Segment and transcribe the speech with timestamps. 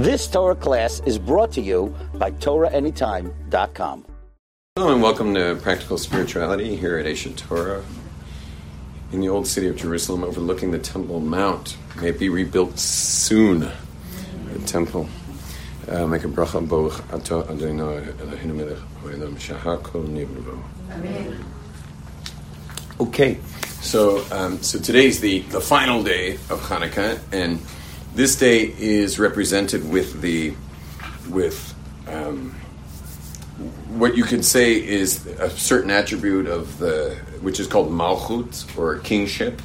[0.00, 4.06] This Torah class is brought to you by TorahAnytime.com.
[4.74, 7.84] Hello and welcome to Practical Spirituality here at Aish Torah
[9.12, 11.76] in the old city of Jerusalem overlooking the Temple Mount.
[12.00, 15.06] May it be rebuilt soon, the temple.
[15.86, 20.64] Uh, make a bracha boch ato Adonai Eloheinu melech haolam shahar nivro.
[22.98, 23.38] Okay,
[23.82, 27.60] so um, so today's the, the final day of Hanukkah, and
[28.14, 30.54] this day is represented with the
[31.28, 31.74] with
[32.08, 32.52] um,
[33.88, 38.98] what you could say is a certain attribute of the which is called malchut or
[38.98, 39.60] kingship,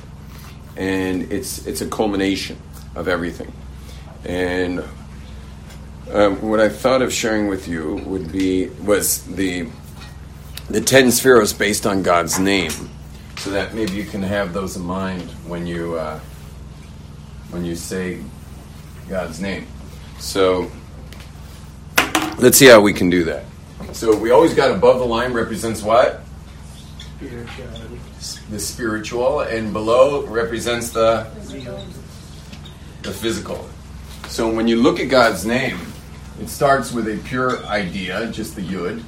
[0.76, 2.58] and it's it's a culmination
[2.96, 3.52] of everything.
[4.26, 4.84] And
[6.12, 9.68] um, what I thought of sharing with you would be was the
[10.70, 12.72] the ten spheres based on God's name,
[13.38, 16.20] so that maybe you can have those in mind when you uh,
[17.52, 18.20] when you say
[19.10, 19.68] God's name.
[20.20, 20.72] So
[22.38, 23.46] let's see how we can do that.
[23.94, 26.22] So we always got above the line represents what?
[27.00, 28.00] Spirituality.
[28.50, 31.28] The spiritual, and below represents the
[33.04, 33.70] the physical.
[34.28, 35.78] So when you look at God's name,
[36.42, 39.04] it starts with a pure idea, just the yud,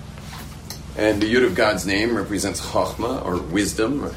[0.96, 4.14] and the yud of God's name represents chachma or wisdom,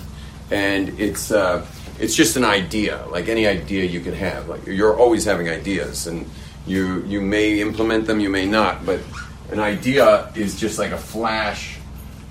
[0.51, 1.67] and it's uh,
[2.01, 4.49] it's just an idea, like any idea you could have.
[4.49, 6.29] Like you're always having ideas, and
[6.67, 9.01] you you may implement them, you may not, but
[9.51, 11.79] an idea is just like a flash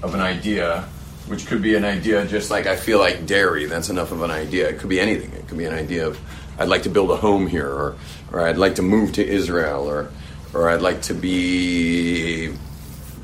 [0.01, 0.85] of an idea,
[1.27, 3.65] which could be an idea just like I feel like dairy.
[3.65, 4.69] That's enough of an idea.
[4.69, 5.31] It could be anything.
[5.33, 6.19] It could be an idea of
[6.57, 7.95] I'd like to build a home here, or
[8.31, 10.11] or I'd like to move to Israel, or
[10.53, 12.47] or I'd like to be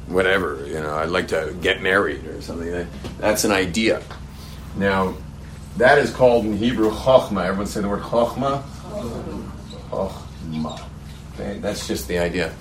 [0.08, 0.64] whatever.
[0.68, 2.88] You know, I'd like to get married or something.
[3.18, 4.04] That's an idea.
[4.78, 5.16] Now,
[5.78, 7.46] that is called in Hebrew chachma.
[7.46, 8.64] Everyone say the word chachma.
[9.92, 10.82] Chachma.
[11.34, 12.54] Okay, that's just the idea.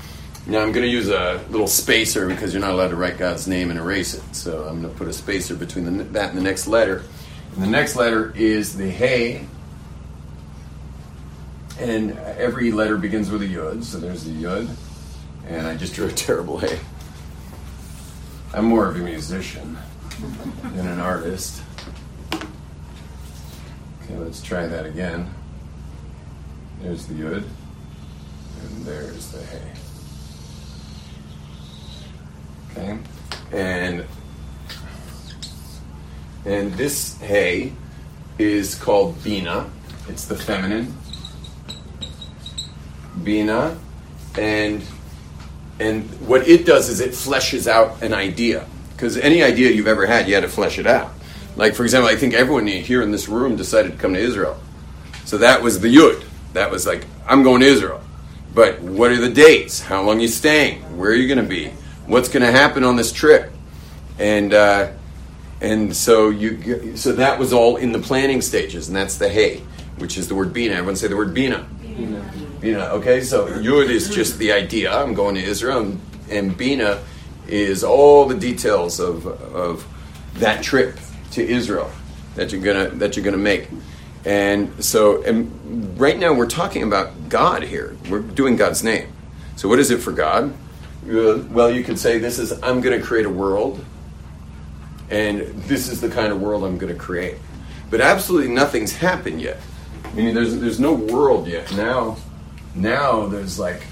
[0.47, 3.49] Now I'm going to use a little spacer because you're not allowed to write God's
[3.49, 4.35] name and erase it.
[4.35, 7.03] So I'm going to put a spacer between the, that and the next letter.
[7.55, 9.47] And the next letter is the hey.
[11.79, 13.85] And every letter begins with a yud.
[13.85, 14.69] So there's the yud.
[15.49, 16.79] And I just drew a terrible hey.
[18.53, 19.79] I'm more of a musician
[20.75, 21.64] than an artist.
[24.05, 25.33] Okay, let's try that again.
[26.83, 27.45] There's the yud.
[28.61, 29.73] And there's the hey.
[32.71, 32.99] Okay,
[33.53, 34.05] and
[36.45, 37.73] and this hay
[38.39, 39.71] is called bina.
[40.09, 40.95] It's the feminine
[43.23, 43.77] bina,
[44.37, 44.85] and
[45.81, 48.67] and what it does is it fleshes out an idea.
[48.93, 51.14] Because any idea you've ever had, you had to flesh it out.
[51.57, 54.59] Like for example, I think everyone here in this room decided to come to Israel,
[55.25, 56.25] so that was the yud.
[56.53, 58.01] That was like I'm going to Israel.
[58.55, 59.81] But what are the dates?
[59.81, 60.83] How long are you staying?
[60.97, 61.73] Where are you going to be?
[62.07, 63.53] what's going to happen on this trip
[64.19, 64.91] and uh,
[65.61, 69.59] and so you so that was all in the planning stages and that's the hay
[69.99, 72.81] which is the word bina everyone say the word bina bina, bina.
[72.87, 76.01] okay so yud is just the idea i'm going to israel and,
[76.31, 77.03] and bina
[77.49, 79.87] is all the details of of
[80.35, 80.99] that trip
[81.35, 81.91] to israel
[82.35, 83.69] that you're gonna that you're gonna make
[84.25, 89.13] and so and right now we're talking about god here we're doing god's name
[89.57, 90.53] so what is it for god
[91.09, 93.85] uh, well, you could say this is I'm going to create a world,
[95.11, 97.37] and this is the kind of world I'm going to create.
[97.91, 99.59] But absolutely nothing's happened yet.
[100.05, 101.71] I mean, there's there's no world yet.
[101.77, 102.17] Now,
[102.75, 103.83] now there's like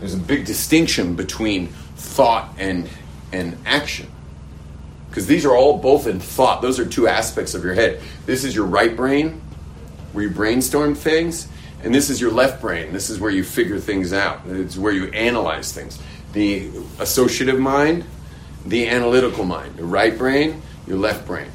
[0.00, 2.88] there's a big distinction between thought and
[3.32, 4.09] and action.
[5.10, 6.62] Because these are all both in thought.
[6.62, 8.00] Those are two aspects of your head.
[8.26, 9.42] This is your right brain,
[10.12, 11.48] where you brainstorm things,
[11.82, 12.92] and this is your left brain.
[12.92, 14.42] This is where you figure things out.
[14.46, 15.98] It's where you analyze things.
[16.32, 18.04] The associative mind,
[18.64, 19.76] the analytical mind.
[19.76, 21.50] The right brain, your left brain.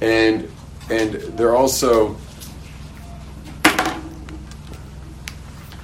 [0.00, 0.50] And
[0.90, 2.16] and they're also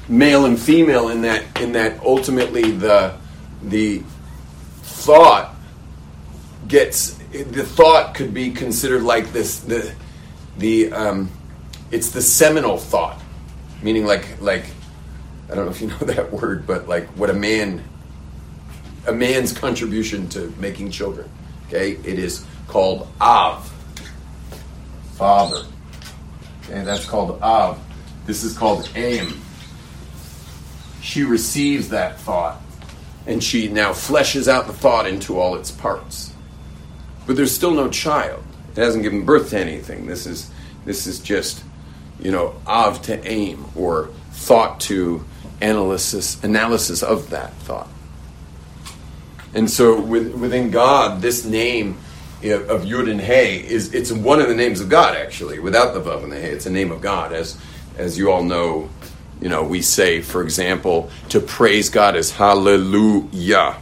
[0.08, 3.14] male and female in that in that ultimately the
[3.62, 4.02] the
[4.82, 5.54] thought
[6.70, 9.92] gets the thought could be considered like this the
[10.56, 11.30] the um,
[11.90, 13.20] it's the seminal thought,
[13.82, 14.64] meaning like like
[15.50, 17.84] I don't know if you know that word, but like what a man
[19.06, 21.28] a man's contribution to making children.
[21.66, 23.68] Okay, it is called av,
[25.14, 25.64] father.
[26.64, 27.78] Okay, that's called av.
[28.26, 29.38] This is called eim.
[31.02, 32.60] She receives that thought,
[33.26, 36.29] and she now fleshes out the thought into all its parts.
[37.26, 38.42] But there's still no child.
[38.72, 40.06] It hasn't given birth to anything.
[40.06, 40.50] This is
[40.84, 41.62] this is just
[42.22, 45.24] you know, of to eim or thought to
[45.60, 47.88] analysis analysis of that thought.
[49.52, 51.98] And so with, within God, this name
[52.42, 55.58] of Yud and Hey is it's one of the names of God actually.
[55.58, 57.32] Without the Vav and the Hey, it's a name of God.
[57.32, 57.58] As
[57.96, 58.88] as you all know,
[59.40, 63.76] you know, we say, for example, to praise God is Hallelujah.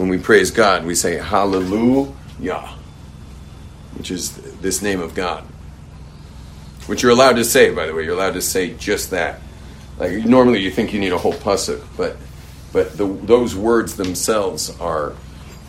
[0.00, 2.14] When we praise God, we say Hallelujah,
[3.98, 4.32] which is
[4.62, 5.44] this name of God.
[6.86, 8.04] Which you're allowed to say, by the way.
[8.04, 9.40] You're allowed to say just that.
[9.98, 12.16] Like normally, you think you need a whole pasuk, but
[12.72, 15.12] but the, those words themselves are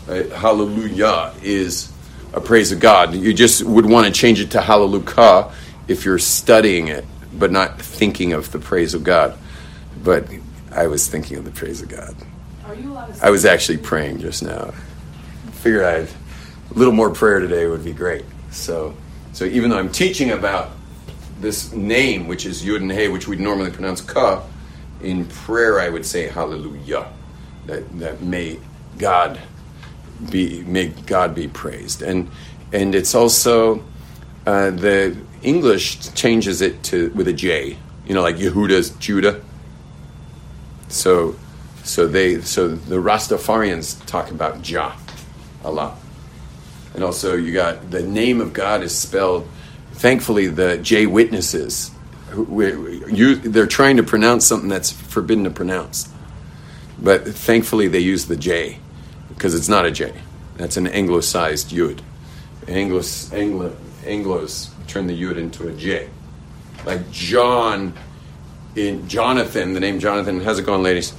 [0.07, 1.91] uh, Hallelujah is
[2.31, 3.13] a praise of God.
[3.13, 5.51] You just would want to change it to Hallelujah
[5.89, 7.03] if you're studying it,
[7.33, 9.37] but not thinking of the praise of God.
[10.01, 10.29] But
[10.71, 12.15] I was thinking of the praise of God.
[13.21, 14.73] I was actually praying just now.
[15.53, 16.07] Figured I'd
[16.71, 18.25] a little more prayer today would be great.
[18.51, 18.95] So,
[19.33, 20.71] so even though I'm teaching about
[21.39, 24.43] this name, which is Yud and Hey, which we'd normally pronounce Ka,
[25.01, 27.07] in prayer I would say Hallelujah.
[27.65, 28.59] That that may
[28.97, 29.39] God
[30.29, 32.29] be may God be praised, and
[32.71, 33.83] and it's also
[34.45, 37.77] uh, the English changes it to with a J.
[38.07, 39.41] You know, like Yehuda's Judah.
[40.87, 41.35] So,
[41.83, 44.95] so they so the Rastafarians talk about Jah
[45.63, 45.97] a lot,
[46.93, 49.47] and also you got the name of God is spelled.
[49.93, 51.91] Thankfully, the J witnesses,
[52.35, 56.09] you, they're trying to pronounce something that's forbidden to pronounce,
[56.99, 58.79] but thankfully they use the J
[59.29, 60.13] because it's not a J.
[60.57, 62.01] That's an anglicized Yud.
[62.67, 66.09] Anglos, Anglo, Anglos turn the Yud into a J.
[66.85, 67.93] Like John,
[68.75, 71.13] in Jonathan, the name Jonathan, how's it going, ladies?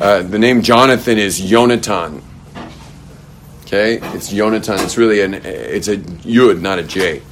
[0.00, 2.20] Uh, the name Jonathan is Yonatan.
[3.62, 4.82] Okay, it's Yonatan.
[4.82, 7.22] It's really an it's a Yud, not a J.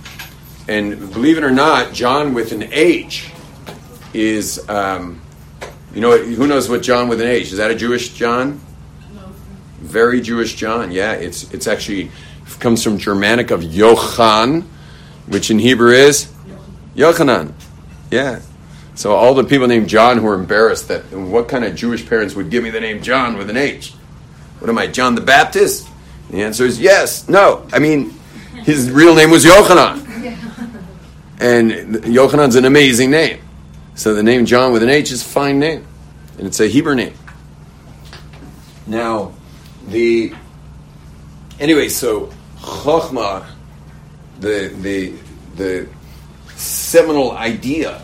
[0.68, 3.30] And believe it or not, John with an H
[4.14, 5.20] is, um,
[5.92, 7.58] you know, who knows what John with an H is?
[7.58, 8.60] That a Jewish John?
[9.12, 9.22] No.
[9.80, 10.92] Very Jewish John.
[10.92, 12.12] Yeah, it's it's actually
[12.60, 14.62] comes from Germanic of Yochan,
[15.26, 16.32] which in Hebrew is
[16.94, 17.54] Yochanan.
[18.12, 18.40] Yeah.
[18.94, 22.34] So all the people named John who are embarrassed that what kind of Jewish parents
[22.34, 23.92] would give me the name John with an H?
[24.58, 25.88] What am I, John the Baptist?
[26.30, 27.28] The answer is yes.
[27.28, 27.66] No.
[27.72, 28.10] I mean,
[28.64, 30.08] his real name was Yochanan.
[31.40, 31.72] And
[32.04, 33.40] Yochanan's an amazing name.
[33.94, 35.86] So the name John with an H is a fine name.
[36.38, 37.14] And it's a Hebrew name.
[38.86, 39.32] Now,
[39.88, 40.32] the
[41.58, 42.30] anyway, so
[42.60, 43.46] Chokhmah,
[44.40, 45.14] the the
[45.56, 45.88] the
[46.56, 48.02] seminal idea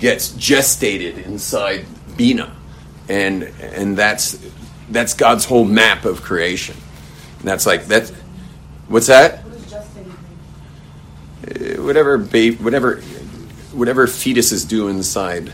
[0.00, 1.86] gets gestated inside
[2.16, 2.54] Bina.
[3.08, 4.38] And and that's
[4.88, 6.76] that's God's whole map of creation.
[7.38, 8.10] And that's like that's
[8.88, 9.44] what's that?
[11.46, 13.00] Uh, whatever babe, whatever
[13.72, 15.52] whatever fetuses do inside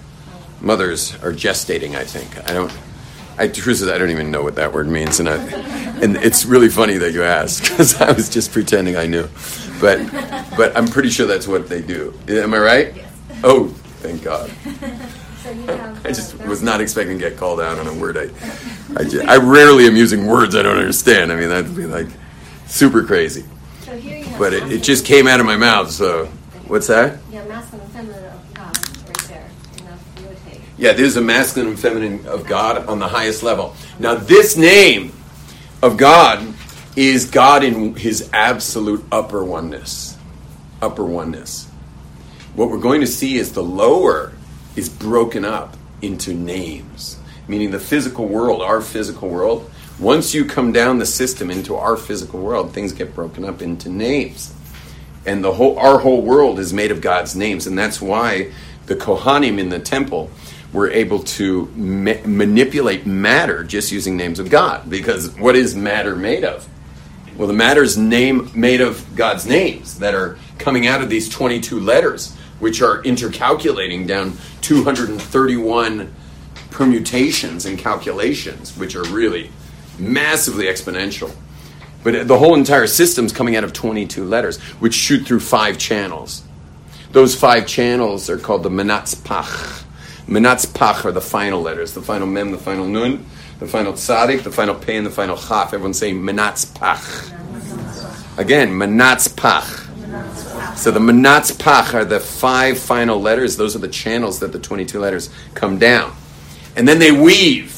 [0.61, 1.95] mothers are gestating.
[1.95, 2.73] I think I don't.
[3.39, 5.37] I truth is I don't even know what that word means, and I,
[6.01, 9.29] and it's really funny that you ask because I was just pretending I knew,
[9.81, 10.11] but
[10.57, 12.19] but I'm pretty sure that's what they do.
[12.29, 12.97] Am I right?
[12.97, 13.13] Yes.
[13.45, 13.75] Oh,
[14.07, 14.51] thank God.
[15.47, 16.05] So have.
[16.05, 18.17] I just uh, was not expecting to get called out on a word.
[18.17, 18.23] I,
[18.99, 21.31] I, ju- I rarely am using words I don't understand.
[21.31, 22.09] I mean, that'd be like
[22.67, 23.45] super crazy.
[23.83, 24.39] So here you have.
[24.41, 25.93] But it, it just came out of my mouth.
[25.93, 26.27] So,
[26.67, 27.21] what's that?
[27.33, 28.77] Have masculine and feminine of God
[29.07, 33.77] right there the Yeah, there's a masculine and feminine of God on the highest level.
[34.01, 35.13] Now, this name
[35.81, 36.55] of God
[36.97, 40.17] is God in his absolute upper oneness.
[40.83, 41.66] Upper oneness.
[42.57, 44.33] What we're going to see is the lower
[44.75, 49.71] is broken up into names, meaning the physical world, our physical world.
[49.99, 53.89] Once you come down the system into our physical world, things get broken up into
[53.91, 54.55] names
[55.27, 58.53] and the whole our whole world is made of God's names, and that's why
[58.87, 60.31] the Kohanim in the temple
[60.73, 64.89] were able to ma- manipulate matter just using names of God.
[64.89, 66.69] Because what is matter made of?
[67.37, 71.29] Well, the matter is name made of God's names that are coming out of these
[71.29, 76.13] twenty-two letters, which are intercalculating down two hundred and thirty-one
[76.71, 79.51] permutations and calculations, which are really
[79.99, 81.35] massively exponential.
[82.05, 86.45] But the whole entire system's coming out of 22 letters, which shoot through five channels.
[87.13, 89.85] Those five channels are called the Menatzpach.
[90.27, 93.25] Menatzpach are the final letters, the final Mem, the final Nun,
[93.59, 95.73] the final Tzadik, the final Pei, and the final Chaf.
[95.73, 97.33] Everyone's saying Menatzpach.
[98.39, 99.86] Again, Menatzpach.
[100.75, 103.57] So the Menatzpach are the five final letters.
[103.57, 106.15] Those are the channels that the 22 letters come down.
[106.77, 107.73] And then they weave.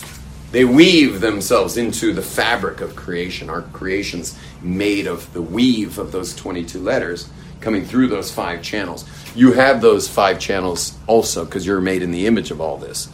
[0.51, 3.51] They weave themselves into the fabric of creation.
[3.51, 7.29] Our creation's made of the weave of those 22 letters
[7.61, 9.05] coming through those five channels.
[9.35, 13.07] You have those five channels also because you're made in the image of all this.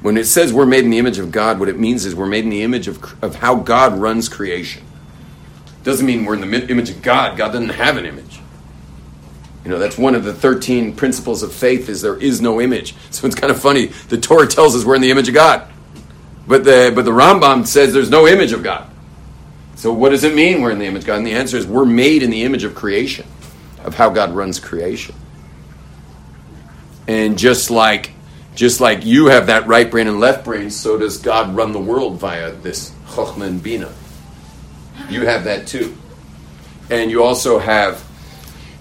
[0.00, 2.26] When it says we're made in the image of God, what it means is we're
[2.26, 4.82] made in the image of, of how God runs creation.
[5.84, 7.36] Doesn't mean we're in the image of God.
[7.36, 8.41] God doesn't have an image.
[9.64, 12.94] You know, that's one of the 13 principles of faith is there is no image.
[13.10, 13.86] So it's kind of funny.
[13.86, 15.70] The Torah tells us we're in the image of God.
[16.46, 18.88] But the, but the Rambam says there's no image of God.
[19.76, 21.18] So what does it mean we're in the image of God?
[21.18, 23.26] And the answer is we're made in the image of creation,
[23.84, 25.14] of how God runs creation.
[27.06, 28.12] And just like
[28.54, 31.80] just like you have that right brain and left brain, so does God run the
[31.80, 33.92] world via this Chokhmah Bina.
[35.08, 35.96] You have that too.
[36.90, 38.06] And you also have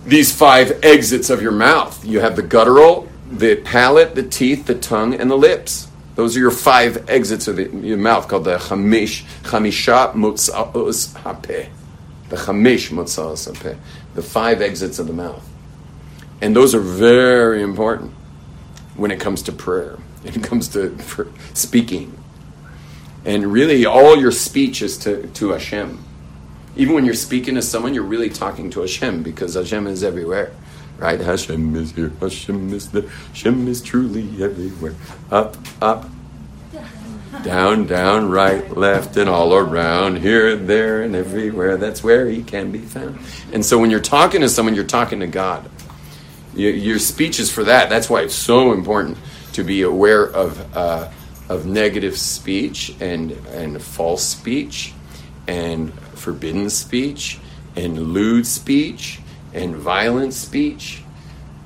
[0.05, 2.03] these five exits of your mouth.
[2.05, 5.87] You have the guttural, the palate, the teeth, the tongue, and the lips.
[6.15, 11.69] Those are your five exits of the, your mouth called the chamish, chamisha motzaos hapeh.
[12.29, 13.77] The chamish motzaos hapeh.
[14.15, 15.47] The five exits of the mouth.
[16.41, 18.13] And those are very important
[18.95, 20.97] when it comes to prayer, when it comes to
[21.53, 22.17] speaking.
[23.23, 26.03] And really, all your speech is to, to Hashem.
[26.75, 30.53] Even when you're speaking to someone, you're really talking to Hashem because Hashem is everywhere.
[30.97, 31.19] Right?
[31.19, 34.95] Hashem is here, Hashem is there, Hashem is truly everywhere.
[35.31, 36.05] Up, up,
[37.43, 41.77] down, down, right, left, and all around, here, there, and everywhere.
[41.77, 43.19] That's where He can be found.
[43.51, 45.69] And so when you're talking to someone, you're talking to God.
[46.53, 47.89] Your, speech is for that.
[47.89, 49.17] That's why it's so important
[49.53, 51.09] to be aware of, uh,
[51.49, 54.93] of negative speech and, and false speech
[55.47, 57.39] and forbidden speech
[57.75, 59.19] and lewd speech
[59.53, 61.01] and violent speech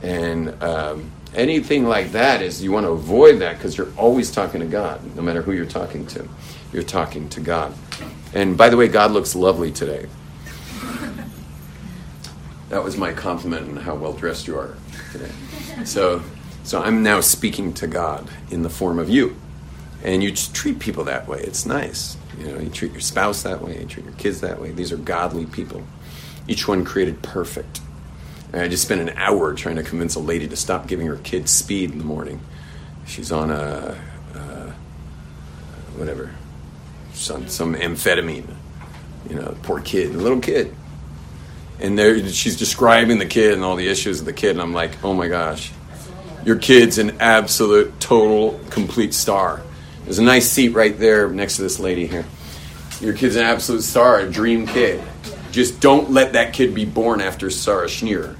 [0.01, 4.59] and um, anything like that is you want to avoid that because you're always talking
[4.62, 6.27] to God, no matter who you're talking to.
[6.71, 7.74] You're talking to God.
[8.33, 10.07] And by the way, God looks lovely today.
[12.69, 14.75] That was my compliment on how well dressed you are
[15.12, 15.31] today.
[15.85, 16.21] So,
[16.63, 19.35] so I'm now speaking to God in the form of you,
[20.03, 21.39] and you just treat people that way.
[21.39, 22.17] It's nice.
[22.39, 24.71] You know, you treat your spouse that way, you treat your kids that way.
[24.71, 25.83] These are godly people.
[26.47, 27.81] Each one created perfect.
[28.53, 31.17] And I just spent an hour trying to convince a lady to stop giving her
[31.17, 32.39] kids speed in the morning.
[33.05, 34.01] She's on a,
[34.33, 34.71] uh,
[35.95, 36.33] whatever,
[37.13, 38.47] some some amphetamine.
[39.29, 40.73] You know, poor kid, little kid
[41.79, 44.73] and there she's describing the kid and all the issues of the kid and i'm
[44.73, 45.71] like oh my gosh
[46.45, 49.61] your kid's an absolute total complete star
[50.05, 52.25] there's a nice seat right there next to this lady here.
[53.01, 55.03] Your kid's an absolute star a dream kid.
[55.51, 58.35] Just don't let that kid be born after Sarah Schenirer.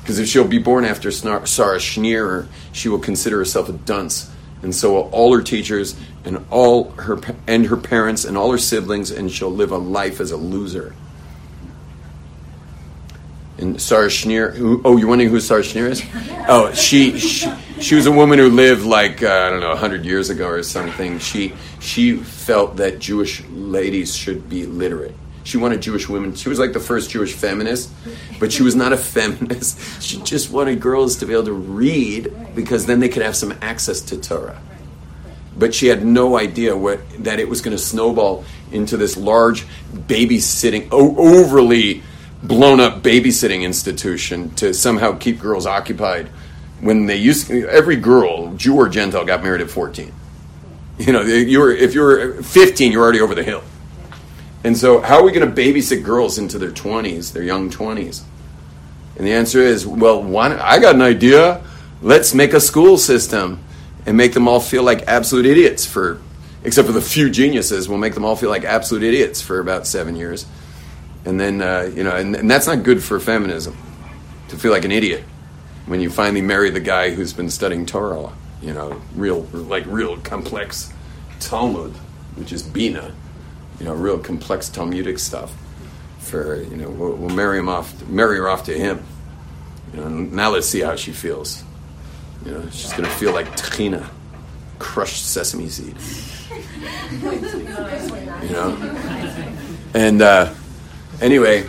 [0.00, 1.40] Because if she'll be born after Sarah
[1.78, 4.30] Schenirer she will consider herself a dunce.
[4.62, 8.58] And so will all her teachers and all her and her parents and all her
[8.58, 10.94] siblings and she'll live a life as a loser
[13.60, 13.80] and.
[13.80, 16.02] Who, oh, you're wondering who Sarah Schenirer is?
[16.48, 17.50] Oh, she, she
[17.80, 20.62] she was a woman who lived like uh, I don't know hundred years ago or
[20.62, 21.18] something.
[21.18, 25.14] She she felt that Jewish ladies should be literate.
[25.44, 26.34] She wanted Jewish women.
[26.34, 27.90] She was like the first Jewish feminist,
[28.38, 30.02] but she was not a feminist.
[30.02, 33.54] She just wanted girls to be able to read because then they could have some
[33.62, 34.60] access to Torah.
[35.56, 39.66] But she had no idea what that it was going to snowball into this large
[39.92, 42.02] babysitting, overly
[42.42, 46.28] blown up babysitting institution to somehow keep girls occupied
[46.80, 50.12] when they used every girl jew or gentile got married at 14
[50.98, 53.62] you know you were if you were 15 you're already over the hill.
[54.62, 58.22] And so how are we going to babysit girls into their 20s their young 20s
[59.16, 61.62] and the answer is well why i got an idea.
[62.02, 63.62] Let's make a school system
[64.06, 66.20] and make them all feel like absolute idiots for
[66.64, 69.86] except for the few geniuses we'll make them all feel like absolute idiots for about
[69.86, 70.46] seven years
[71.24, 73.76] and then uh, you know, and, and that's not good for feminism
[74.48, 75.24] to feel like an idiot
[75.86, 80.16] when you finally marry the guy who's been studying Torah, you know, real like real
[80.18, 80.92] complex
[81.40, 81.92] Talmud,
[82.36, 83.12] which is Bina,
[83.78, 85.52] you know, real complex Talmudic stuff.
[86.20, 89.02] For you know, we'll, we'll marry him off, marry her off to him.
[89.92, 91.64] You know, now let's see how she feels.
[92.44, 94.08] You know, she's gonna feel like tahina,
[94.78, 95.96] crushed sesame seed.
[98.42, 98.70] You know,
[99.94, 100.22] and.
[100.22, 100.54] Uh,
[101.20, 101.66] Anyway,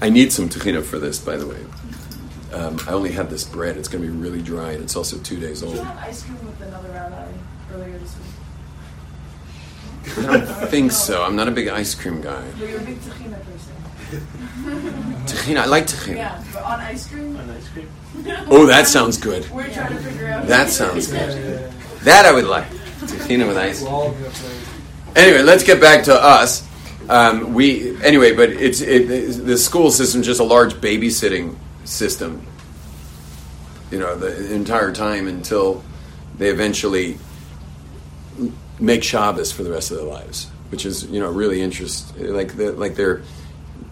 [0.00, 1.58] I need some tahina for this, by the way.
[2.52, 3.76] Um, I only have this bread.
[3.76, 5.74] It's going to be really dry, and it's also two days old.
[5.74, 7.28] Did you have ice cream with another rabbi
[7.72, 8.26] earlier this week?
[10.18, 11.22] I don't think so.
[11.22, 12.44] I'm not a big ice cream guy.
[12.58, 13.72] But you're a big tahina person.
[15.26, 16.16] Tahina, I like tahina.
[16.16, 17.36] Yeah, but on ice cream?
[17.36, 17.88] On ice cream.
[18.50, 19.48] Oh, that sounds good.
[19.50, 20.46] We're trying to figure out.
[20.48, 21.70] That sounds good.
[22.02, 22.68] That I would like.
[23.00, 23.82] Tahina with ice.
[25.16, 26.66] Anyway, let's get back to us.
[27.08, 29.06] um, we anyway, but it's it,
[29.44, 32.46] the school system just a large babysitting system.
[33.90, 35.82] You know, the entire time until
[36.38, 37.18] they eventually
[38.78, 42.32] make Shabbos for the rest of their lives, which is you know really interesting.
[42.32, 43.22] like the, like they're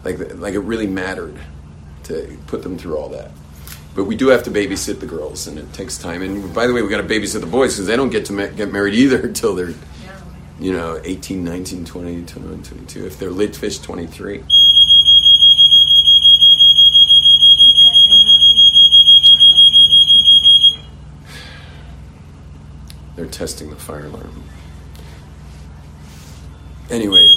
[0.05, 1.37] like like it really mattered
[2.05, 3.31] to put them through all that.
[3.95, 6.23] But we do have to babysit the girls, and it takes time.
[6.23, 8.33] And by the way, we got to babysit the boys because they don't get to
[8.33, 9.75] ma- get married either until they're
[10.59, 13.07] you know 18, 19, 20, 21, 22.
[13.07, 14.43] If they're Litvish, 23.
[23.15, 24.45] They're testing the fire alarm.
[26.91, 27.29] Anyway.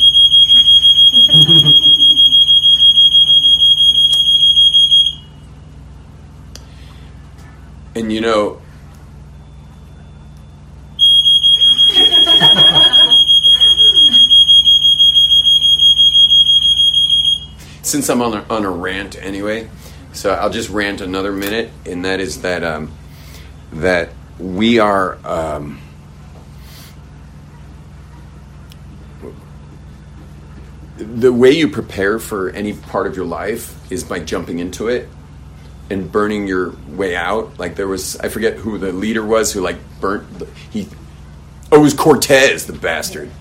[7.95, 8.61] and you know,
[17.91, 19.69] since I'm on a, on a rant anyway,
[20.13, 22.91] so I'll just rant another minute, and that is that um,
[23.73, 25.17] that we are.
[25.25, 25.81] Um,
[30.97, 35.09] the way you prepare for any part of your life is by jumping into it
[35.89, 37.57] and burning your way out.
[37.59, 40.39] Like there was, I forget who the leader was who like burnt.
[40.39, 40.87] The, he,
[41.71, 43.31] oh, it was Cortez, the bastard.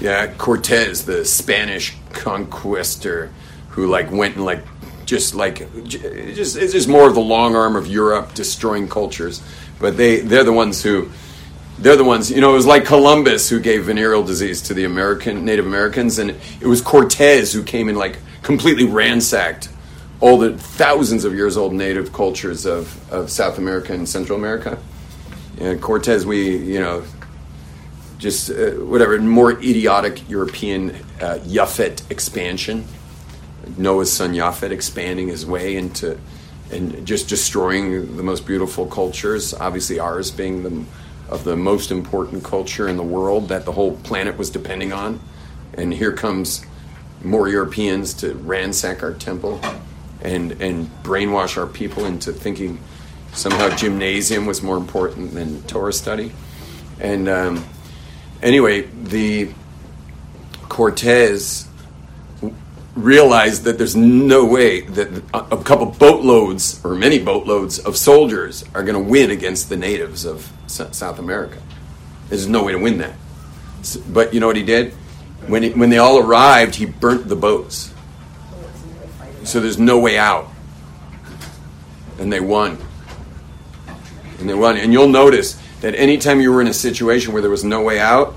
[0.00, 3.32] Yeah, Cortez, the Spanish conquistor,
[3.78, 4.64] who like went and like
[5.06, 9.42] just like just it's just more of the long arm of Europe destroying cultures.
[9.78, 11.10] But they they're the ones who
[11.78, 14.84] they're the ones, you know, it was like Columbus who gave venereal disease to the
[14.84, 16.30] American Native Americans, and
[16.60, 19.68] it was Cortez who came and like completely ransacked
[20.20, 24.76] all the thousands of years old native cultures of, of South America and Central America.
[25.60, 27.04] And Cortez, we, you know,
[28.18, 32.84] just uh, whatever, more idiotic European uh, Yaphet expansion.
[33.76, 36.18] Noah's son Yaphet expanding his way into
[36.70, 40.84] and just destroying the most beautiful cultures, obviously ours being the
[41.28, 45.20] of the most important culture in the world that the whole planet was depending on.
[45.74, 46.64] And here comes
[47.22, 49.60] more Europeans to ransack our temple
[50.22, 52.80] and, and brainwash our people into thinking
[53.32, 56.32] somehow gymnasium was more important than Torah study.
[56.98, 57.64] And um,
[58.42, 59.52] anyway, the
[60.68, 61.67] Cortez
[63.02, 68.82] realized that there's no way that a couple boatloads or many boatloads of soldiers are
[68.82, 71.60] going to win against the natives of South America.
[72.28, 73.14] There's no way to win that.
[74.08, 74.92] But you know what he did?
[75.46, 77.94] When, he, when they all arrived, he burnt the boats.
[79.44, 80.48] So there's no way out.
[82.18, 82.78] And they won.
[84.40, 84.76] And they won.
[84.76, 87.98] And you'll notice that anytime you were in a situation where there was no way
[87.98, 88.34] out,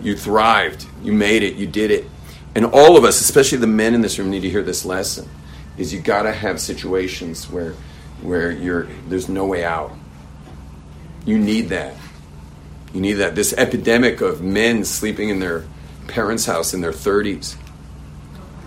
[0.00, 0.86] you thrived.
[1.02, 1.56] You made it.
[1.56, 2.08] You did it
[2.54, 5.28] and all of us, especially the men in this room, need to hear this lesson:
[5.76, 7.74] is you got to have situations where
[8.22, 9.92] where you're there's no way out.
[11.24, 11.94] You need that.
[12.92, 13.34] You need that.
[13.34, 15.64] This epidemic of men sleeping in their
[16.06, 17.56] parents' house in their 30s.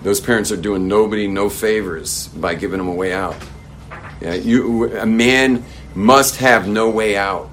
[0.03, 3.35] Those parents are doing nobody no favors by giving them a way out.
[4.19, 5.65] Yeah, you, a man
[5.95, 7.49] must have no way out,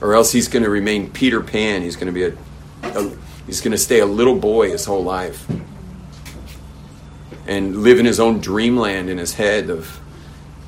[0.00, 1.82] or else he's going to remain Peter Pan.
[1.82, 3.16] He's going to be a, a
[3.48, 5.50] He's going to stay a little boy his whole life
[7.46, 9.98] and live in his own dreamland in his head of,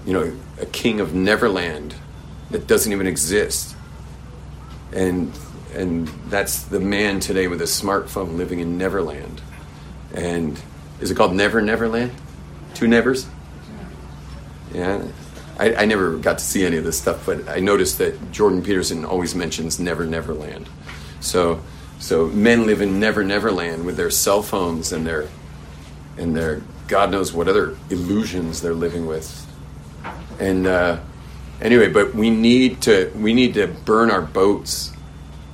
[0.06, 1.94] you know, a king of Neverland
[2.50, 3.76] that doesn't even exist.
[4.92, 5.30] And
[5.74, 9.42] and that's the man today with a smartphone living in Neverland.
[10.14, 10.60] And
[11.00, 12.12] is it called Never Neverland?
[12.74, 13.28] Two nevers?
[14.72, 15.06] Yeah.
[15.58, 18.62] I, I, never got to see any of this stuff, but I noticed that Jordan
[18.62, 20.68] Peterson always mentions Never Neverland.
[21.20, 21.60] So
[22.00, 25.28] so men live in Never Never Land with their cell phones and their
[26.16, 29.46] and their God knows what other illusions they're living with.
[30.40, 30.98] And uh,
[31.60, 34.92] anyway, but we need to we need to burn our boats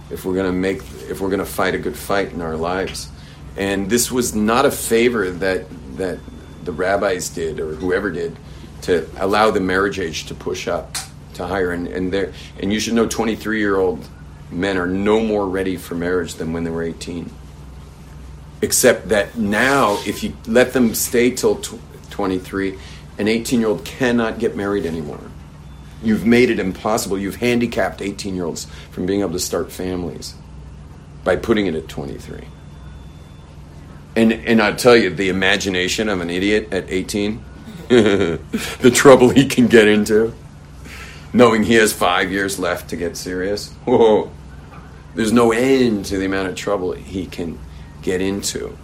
[0.08, 0.78] if we're gonna make
[1.10, 3.10] if we're gonna fight a good fight in our lives.
[3.56, 6.20] And this was not a favor that that
[6.64, 8.36] the rabbis did or whoever did
[8.82, 10.96] to allow the marriage age to push up
[11.34, 14.06] to higher and and there and you should know 23 year old
[14.50, 17.30] men are no more ready for marriage than when they were 18.
[18.62, 21.56] Except that now, if you let them stay till
[22.10, 22.78] 23,
[23.18, 25.20] an 18 year old cannot get married anymore.
[26.02, 27.18] You've made it impossible.
[27.18, 30.34] You've handicapped 18 year olds from being able to start families
[31.24, 32.44] by putting it at 23.
[34.14, 37.44] And, and I'll tell you, the imagination of an idiot at 18,
[37.88, 40.32] the trouble he can get into,
[41.36, 43.70] knowing he has five years left to get serious.
[43.84, 44.30] Whoa
[45.16, 47.58] there's no end to the amount of trouble he can
[48.02, 48.76] get into.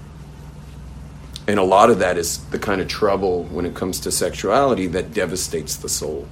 [1.46, 4.86] and a lot of that is the kind of trouble when it comes to sexuality
[4.86, 6.26] that devastates the soul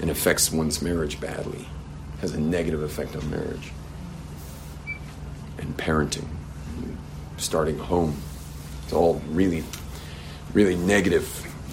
[0.00, 1.66] and affects one's marriage badly,
[2.20, 3.72] has a negative effect on marriage
[5.58, 6.28] and parenting,
[7.38, 8.16] starting a home.
[8.84, 9.64] It's all really,
[10.52, 11.26] really negative.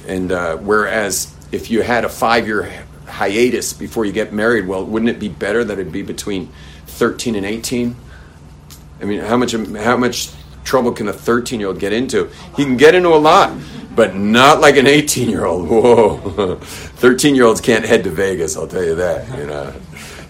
[0.08, 2.64] And uh, whereas if you had a five year
[3.06, 6.52] hiatus before you get married, well, wouldn't it be better that it'd be between
[6.88, 7.96] 13 and 18?
[9.02, 10.30] I mean, how much, how much
[10.64, 12.30] trouble can a 13 year old get into?
[12.56, 13.58] He can get into a lot,
[13.96, 15.68] but not like an 18 year old.
[15.70, 16.58] Whoa.
[16.58, 19.28] 13 year olds can't head to Vegas, I'll tell you that.
[19.38, 19.74] You know,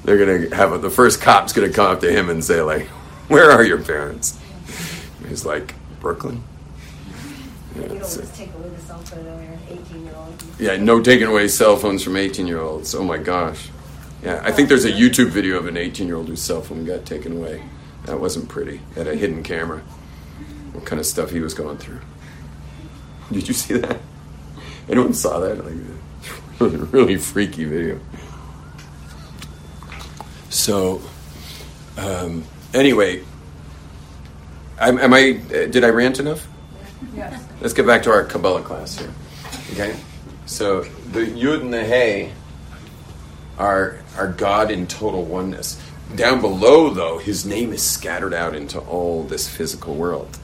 [0.04, 2.88] they're to have a, the first cop's to come up to him and say, like,
[3.28, 4.40] where are your parents?
[5.28, 6.44] He's like, Brooklyn.
[7.76, 10.44] You Yeah, don't so- just take away the cell phone when you're an eighteen-year-old.
[10.60, 12.94] yeah, no taking away cell phones from 18 year olds.
[12.96, 13.70] Oh my gosh.
[14.24, 16.84] Yeah, I think there's a YouTube video of an 18 year old whose cell phone
[16.86, 17.64] got taken away.
[18.06, 18.82] That wasn't pretty.
[18.96, 19.80] Had a hidden camera.
[20.74, 22.00] What kind of stuff he was going through.
[23.32, 24.00] Did you see that?
[24.90, 25.64] Anyone saw that?
[25.64, 25.74] Like,
[26.60, 28.00] really, really freaky video.
[30.50, 31.02] So,
[31.98, 33.24] um, anyway,
[34.80, 35.40] am, am I?
[35.50, 36.46] uh, Did I rant enough?
[37.16, 37.46] Yes.
[37.60, 39.12] Let's get back to our Kabbalah class here.
[39.74, 39.96] Okay?
[40.46, 42.32] So the Yud and the Hey
[43.58, 45.82] are, are God in total oneness.
[46.16, 50.38] Down below, though, his name is scattered out into all this physical world.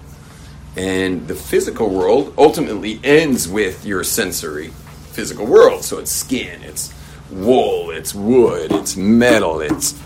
[0.75, 5.84] And the physical world ultimately ends with your sensory physical world.
[5.84, 6.93] So it's skin, it's
[7.32, 9.99] wool, it's wood, it's metal, it's,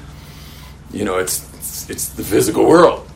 [0.91, 3.10] you know, it's, it's, it's the physical world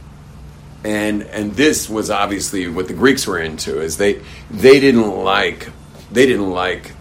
[0.85, 4.21] and and this was obviously what the Greeks were into is they
[4.51, 5.69] they didn't like
[6.11, 6.93] they didn't like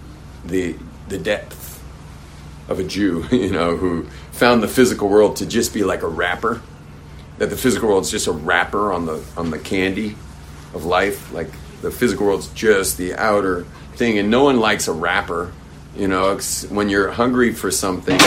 [0.44, 0.76] the
[1.08, 1.82] the depth
[2.68, 6.08] of a Jew you know who found the physical world to just be like a
[6.08, 6.62] wrapper
[7.38, 10.16] that the physical world is just a wrapper on the on the candy
[10.72, 11.50] of life like
[11.82, 13.64] the physical world's just the outer
[13.96, 14.18] thing.
[14.18, 15.52] And no one likes a wrapper
[15.94, 16.38] you know
[16.70, 18.18] when you're hungry for something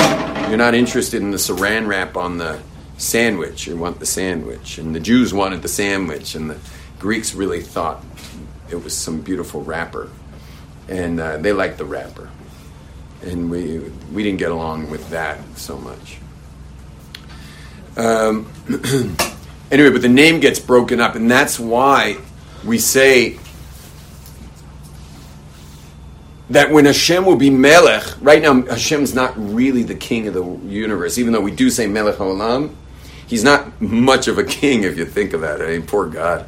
[0.49, 2.61] you're not interested in the saran wrap on the
[2.97, 4.77] sandwich you want the sandwich.
[4.77, 6.35] And the jews wanted the sandwich.
[6.35, 6.57] And the
[6.99, 8.03] greeks really thought
[8.69, 10.09] it was some beautiful wrapper.
[10.89, 12.29] And uh, they liked the wrapper.
[13.23, 13.79] And we
[14.13, 16.17] we didn't get along with that so much.
[17.95, 18.51] Um,
[19.71, 21.15] anyway but the name gets broken up.
[21.15, 22.17] And that's why
[22.63, 23.39] we say
[26.49, 30.45] that when Hashem will be Melech, right now Hashem's not really the king of the
[30.67, 32.73] universe, even though we do say Melech Haolam.
[33.27, 35.65] He's not much of a king if you think about it.
[35.65, 36.47] I mean, poor God.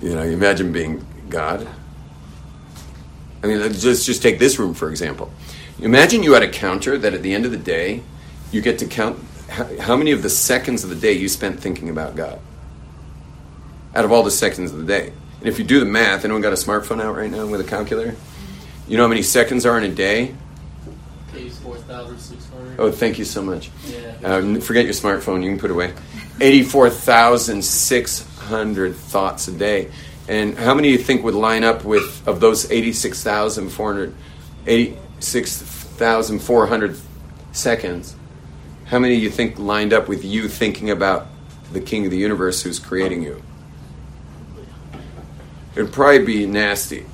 [0.00, 1.66] You know, you imagine being God.
[3.42, 5.30] I mean, let's just, just take this room, for example.
[5.80, 8.02] Imagine you had a counter that at the end of the day,
[8.52, 11.60] you get to count how, how many of the seconds of the day you spent
[11.60, 12.38] thinking about God.
[13.94, 15.12] Out of all the seconds of the day.
[15.40, 17.64] And if you do the math, anyone got a smartphone out right now with a
[17.64, 18.16] calculator?
[18.86, 20.34] You know how many seconds are in a day?
[21.32, 22.80] 4,600.
[22.80, 23.70] Oh, thank you so much.
[23.86, 24.07] Yeah.
[24.24, 25.92] Um, forget your smartphone, you can put it away.
[26.40, 29.90] 84,600 thoughts a day.
[30.28, 34.14] And how many do you think would line up with, of those 86,400,
[34.66, 36.96] 86,400
[37.52, 38.14] seconds,
[38.86, 41.26] how many do you think lined up with you thinking about
[41.72, 43.42] the king of the universe who's creating you?
[45.74, 47.06] It'd probably be nasty.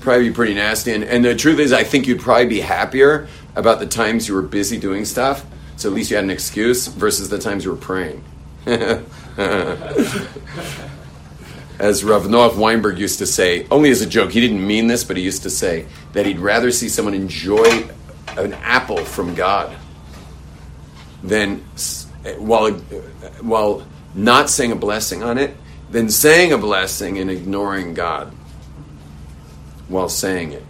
[0.00, 0.94] Probably be pretty nasty.
[0.94, 4.34] And, and the truth is, I think you'd probably be happier about the times you
[4.34, 5.44] were busy doing stuff,
[5.80, 8.22] so at least you had an excuse, versus the times you were praying.
[8.66, 9.02] as
[12.04, 15.16] Rav Noach Weinberg used to say, only as a joke, he didn't mean this, but
[15.16, 17.88] he used to say that he'd rather see someone enjoy
[18.36, 19.74] an apple from God
[21.22, 21.64] than
[22.36, 22.72] while
[23.40, 25.56] while not saying a blessing on it,
[25.90, 28.34] than saying a blessing and ignoring God
[29.88, 30.64] while saying it.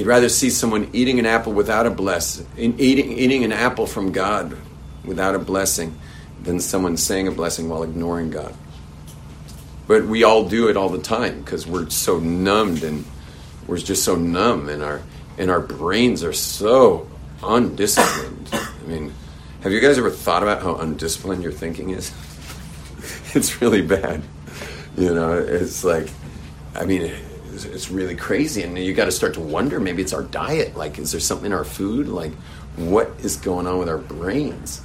[0.00, 4.12] He'd rather see someone eating an apple without a bless, eating eating an apple from
[4.12, 4.56] God
[5.04, 5.94] without a blessing,
[6.42, 8.54] than someone saying a blessing while ignoring God.
[9.86, 13.04] But we all do it all the time because we're so numbed and
[13.66, 15.02] we're just so numb and our
[15.36, 17.06] and our brains are so
[17.42, 18.48] undisciplined.
[18.54, 19.12] I mean,
[19.60, 22.10] have you guys ever thought about how undisciplined your thinking is?
[23.34, 24.22] it's really bad.
[24.96, 26.08] You know, it's like,
[26.74, 27.12] I mean,
[27.52, 29.80] it's, really crazy, and you got to start to wonder.
[29.80, 30.76] Maybe it's our diet.
[30.76, 32.08] Like, is there something in our food?
[32.08, 32.32] Like,
[32.76, 34.82] what is going on with our brains?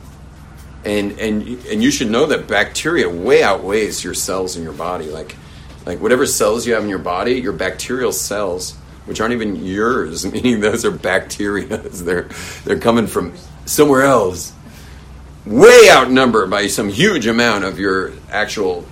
[0.85, 5.05] and and and you should know that bacteria way outweighs your cells in your body.
[5.05, 5.35] Like
[5.85, 8.73] like whatever cells you have in your body, your bacterial cells,
[9.05, 11.77] which aren't even yours, meaning those are bacteria.
[11.77, 12.29] They're
[12.63, 13.33] they're coming from
[13.65, 14.53] somewhere else.
[15.45, 18.85] Way outnumbered by some huge amount of your actual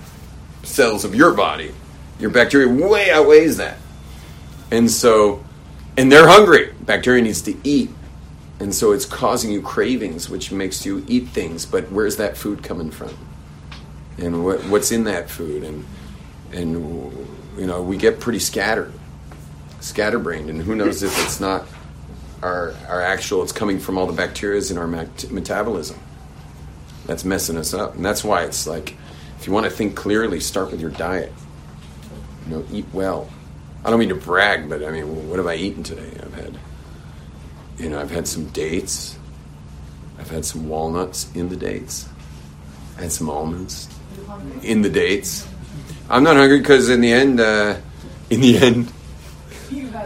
[0.62, 1.72] cells of your body.
[2.18, 3.76] Your bacteria way outweighs that.
[4.70, 5.44] And so,
[5.96, 6.72] and they're hungry.
[6.80, 7.90] Bacteria needs to eat.
[8.60, 11.66] And so it's causing you cravings, which makes you eat things.
[11.66, 13.16] But where's that food coming from?
[14.16, 15.64] And what, what's in that food?
[15.64, 15.84] And,
[16.52, 17.26] and,
[17.58, 18.92] you know, we get pretty scattered,
[19.80, 20.50] scatterbrained.
[20.50, 21.66] And who knows if it's not
[22.42, 25.98] our, our actual, it's coming from all the bacteria in our met- metabolism.
[27.06, 27.96] That's messing us up.
[27.96, 28.96] And that's why it's like,
[29.38, 31.32] if you want to think clearly, start with your diet.
[32.46, 33.30] You know, eat well.
[33.84, 36.10] I don't mean to brag, but I mean, what have I eaten today?
[36.22, 36.58] I've had,
[37.78, 39.18] you know, I've had some dates.
[40.18, 42.08] I've had some walnuts in the dates.
[42.96, 43.88] I had some almonds
[44.62, 45.46] in the dates.
[46.08, 47.76] I'm not hungry because in the end, uh,
[48.30, 48.92] in the end,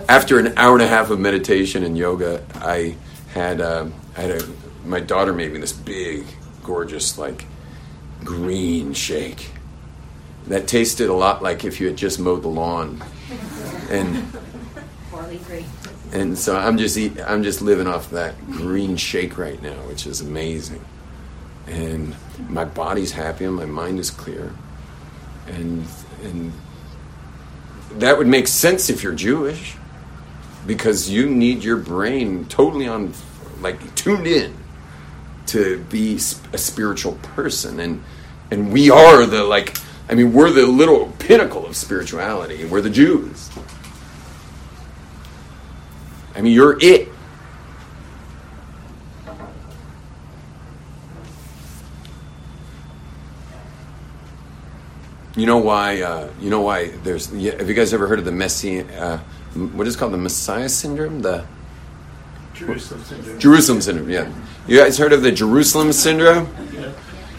[0.09, 2.97] after an hour and a half of meditation and yoga, I
[3.33, 4.49] had uh, I had a,
[4.85, 6.25] my daughter made me this big,
[6.63, 7.45] gorgeous, like
[8.25, 9.51] green shake
[10.49, 13.05] that tasted a lot like if you had just mowed the lawn,
[13.91, 14.25] and
[16.13, 20.07] and so I'm just eat, I'm just living off that green shake right now, which
[20.07, 20.83] is amazing,
[21.67, 22.17] and
[22.49, 24.55] my body's happy and my mind is clear,
[25.47, 25.87] and
[26.23, 26.53] and
[27.99, 29.77] that would make sense if you're Jewish,
[30.67, 33.13] because you need your brain totally on,
[33.61, 34.55] like tuned in,
[35.47, 36.15] to be
[36.53, 38.03] a spiritual person, and
[38.51, 39.77] and we are the like.
[40.09, 42.65] I mean, we're the little pinnacle of spirituality.
[42.65, 43.51] We're the Jews.
[46.35, 47.09] I mean, you're it.
[55.37, 56.01] You know why?
[56.01, 56.89] Uh, you know why?
[57.05, 57.27] There's.
[57.27, 58.85] Have you guys ever heard of the Messi?
[58.99, 59.19] Uh,
[59.73, 61.21] what is it called the Messiah syndrome?
[61.21, 61.45] The
[62.55, 63.39] Jerusalem syndrome.
[63.39, 64.11] Jerusalem syndrome.
[64.11, 64.33] Yeah,
[64.67, 66.49] you guys heard of the Jerusalem syndrome?
[66.73, 66.93] Yeah.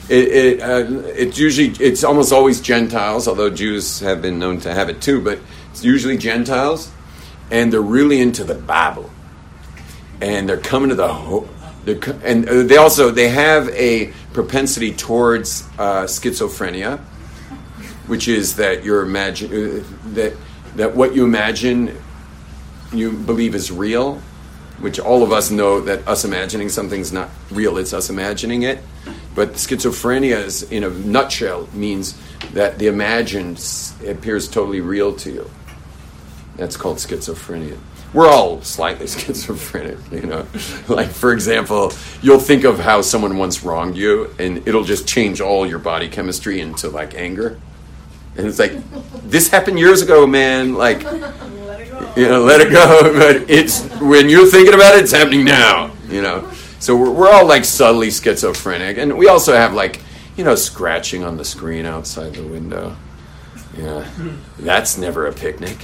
[0.09, 4.73] It, it, uh, it's usually it's almost always Gentiles, although Jews have been known to
[4.73, 5.21] have it too.
[5.21, 6.91] But it's usually Gentiles,
[7.51, 9.09] and they're really into the Bible,
[10.19, 11.47] and they're coming to the ho-
[12.23, 16.99] and uh, they also they have a propensity towards uh, schizophrenia,
[18.07, 20.33] which is that you're imagine uh, that
[20.75, 21.95] that what you imagine
[22.91, 24.15] you believe is real,
[24.79, 28.79] which all of us know that us imagining something's not real, it's us imagining it.
[29.39, 32.19] But schizophrenia is, in a nutshell, means
[32.51, 33.65] that the imagined
[34.05, 35.49] appears totally real to you.
[36.57, 37.77] That's called schizophrenia.
[38.13, 40.45] We're all slightly schizophrenic, you know.
[40.89, 45.39] Like, for example, you'll think of how someone once wronged you, and it'll just change
[45.39, 47.57] all your body chemistry into like anger.
[48.35, 48.73] And it's like,
[49.23, 50.73] this happened years ago, man.
[50.73, 51.01] Like,
[51.65, 52.13] Let it go.
[52.17, 53.13] you know, let it go.
[53.13, 55.93] But it's when you're thinking about it, it's happening now.
[56.09, 60.01] You know, so we're, we're all like subtly schizophrenic, and we also have like
[60.35, 62.95] you know scratching on the screen outside the window.
[63.77, 64.09] Yeah,
[64.57, 65.77] that's never a picnic.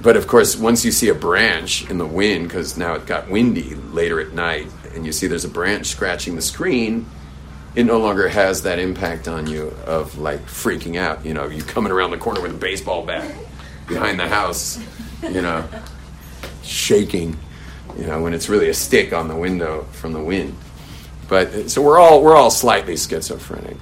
[0.00, 3.30] But of course, once you see a branch in the wind, because now it got
[3.30, 7.06] windy later at night, and you see there's a branch scratching the screen,
[7.74, 11.24] it no longer has that impact on you of like freaking out.
[11.24, 13.32] You know, you coming around the corner with a baseball bat
[13.86, 14.82] behind the house,
[15.22, 15.64] you know,
[16.62, 17.38] shaking,
[17.98, 20.56] you know, when it's really a stick on the window from the wind.
[21.28, 23.76] But so we're all we're all slightly schizophrenic,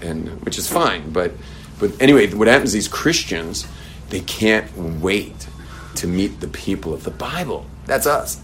[0.00, 1.10] and which is fine.
[1.10, 1.32] But
[1.78, 2.72] but anyway, what happens?
[2.72, 3.66] These Christians,
[4.10, 5.48] they can't wait
[5.96, 7.66] to meet the people of the Bible.
[7.86, 8.40] That's us.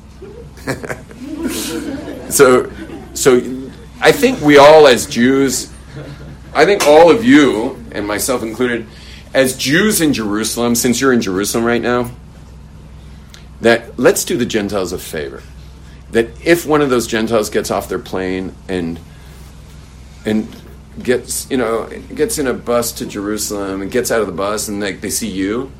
[2.35, 2.71] so
[3.15, 5.73] so I think we all as Jews,
[6.55, 8.87] I think all of you and myself included,
[9.35, 12.11] as Jews in Jerusalem, since you're in Jerusalem right now,
[13.61, 15.43] that let's do the Gentiles a favor.
[16.13, 18.99] That if one of those Gentiles gets off their plane and
[20.25, 20.55] and
[21.03, 24.69] gets you know gets in a bus to Jerusalem and gets out of the bus
[24.69, 25.71] and like they see you,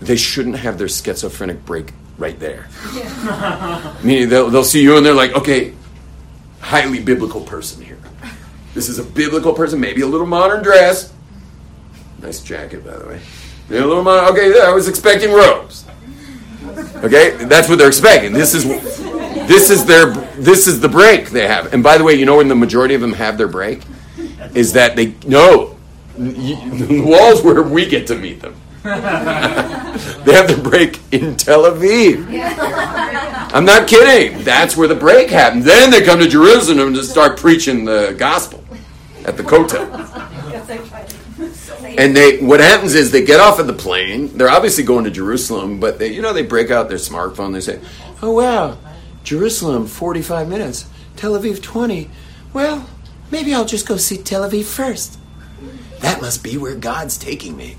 [0.00, 2.68] they shouldn't have their schizophrenic break right there.
[4.02, 5.74] Meaning they'll they'll see you and they're like, okay,
[6.60, 7.98] highly biblical person here.
[8.74, 11.12] This is a biblical person, maybe a little modern dress.
[12.20, 13.20] Nice jacket, by the way.
[13.70, 14.34] Yeah, a little modern.
[14.34, 15.83] Okay, yeah, I was expecting robes.
[17.04, 18.32] Okay, that's what they're expecting.
[18.32, 18.64] This is
[19.46, 20.06] this is their
[20.38, 21.74] this is the break they have.
[21.74, 23.82] And by the way, you know when the majority of them have their break
[24.54, 25.76] is that they no
[26.16, 28.54] the walls where we get to meet them.
[28.84, 32.26] they have their break in Tel Aviv.
[33.52, 34.42] I'm not kidding.
[34.42, 35.64] That's where the break happened.
[35.64, 38.64] Then they come to Jerusalem to start preaching the gospel
[39.26, 40.30] at the Kotel.
[41.98, 44.36] And they, what happens is they get off of the plane.
[44.36, 47.52] They're obviously going to Jerusalem, but they, you know, they break out their smartphone.
[47.52, 47.80] They say,
[48.22, 48.78] "Oh wow,
[49.22, 50.86] Jerusalem, forty-five minutes.
[51.16, 52.10] Tel Aviv, twenty.
[52.52, 52.88] Well,
[53.30, 55.18] maybe I'll just go see Tel Aviv first.
[56.00, 57.76] that must be where God's taking me.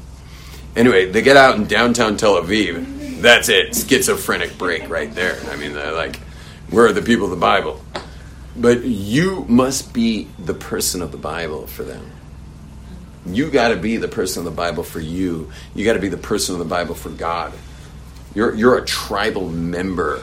[0.75, 3.21] Anyway, they get out in downtown Tel Aviv.
[3.21, 5.39] That's it, schizophrenic break right there.
[5.49, 6.17] I mean, they're like,
[6.69, 7.81] where are the people of the Bible?
[8.57, 12.11] But you must be the person of the Bible for them.
[13.25, 15.51] You got to be the person of the Bible for you.
[15.73, 17.53] You got to be the person of the Bible for God.
[18.35, 20.21] You're, you're a tribal member.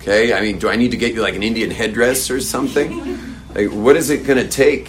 [0.00, 0.32] Okay?
[0.32, 3.18] I mean, do I need to get you like an Indian headdress or something?
[3.52, 4.88] Like, what is it going to take?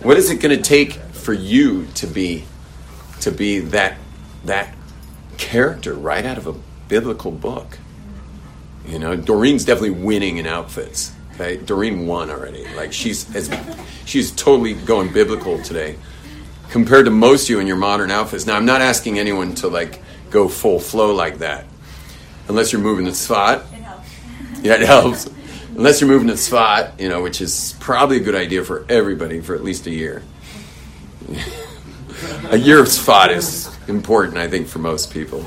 [0.00, 2.44] What is it going to take for you to be
[3.20, 3.98] to be that
[4.46, 4.74] that
[5.36, 6.54] character right out of a
[6.88, 7.76] biblical book?
[8.86, 11.12] You know, Doreen's definitely winning in outfits.
[11.34, 12.66] Okay, Doreen won already.
[12.74, 13.50] Like she's as,
[14.06, 15.96] she's totally going biblical today
[16.72, 18.46] compared to most of you in your modern outfits.
[18.46, 21.66] Now, I'm not asking anyone to like go full flow like that,
[22.48, 23.60] unless you're moving the Tzfat.
[23.72, 24.08] It helps.
[24.62, 25.28] Yeah, it helps.
[25.76, 29.40] Unless you're moving the Tzfat, you know, which is probably a good idea for everybody
[29.40, 30.22] for at least a year.
[32.50, 35.46] a year of Tzfat is important, I think, for most people.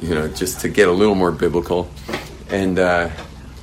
[0.00, 1.90] You know, just to get a little more biblical.
[2.48, 3.10] And uh,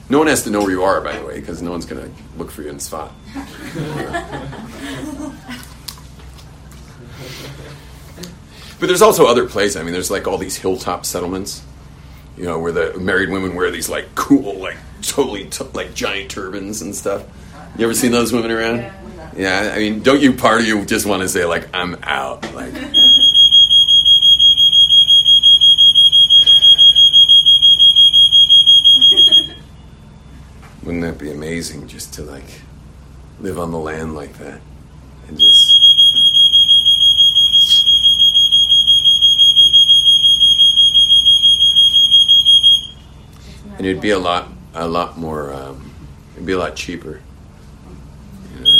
[0.10, 2.04] no one has to know where you are, by the way, because no one's going
[2.04, 3.12] to look for you in the Tzfat.
[8.82, 9.78] But there's also other places.
[9.78, 11.64] I mean, there's like all these hilltop settlements,
[12.36, 16.32] you know, where the married women wear these like cool, like totally t- like giant
[16.32, 17.24] turbans and stuff.
[17.78, 18.92] You ever seen those women around?
[19.38, 22.42] Yeah, I mean, don't you part of you just want to say like I'm out,
[22.56, 22.74] like.
[30.82, 32.62] Wouldn't that be amazing just to like
[33.40, 34.60] live on the land like that
[35.28, 35.82] and just
[43.82, 45.92] and it'd be a lot a lot more um,
[46.36, 47.20] it'd be a lot cheaper
[48.54, 48.78] you know.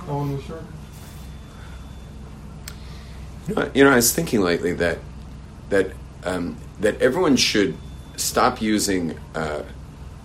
[0.00, 0.64] Colin was short.
[3.46, 4.98] You know, you know, I was thinking lately that
[5.68, 5.92] that
[6.24, 7.76] um, that everyone should
[8.16, 9.62] stop using uh,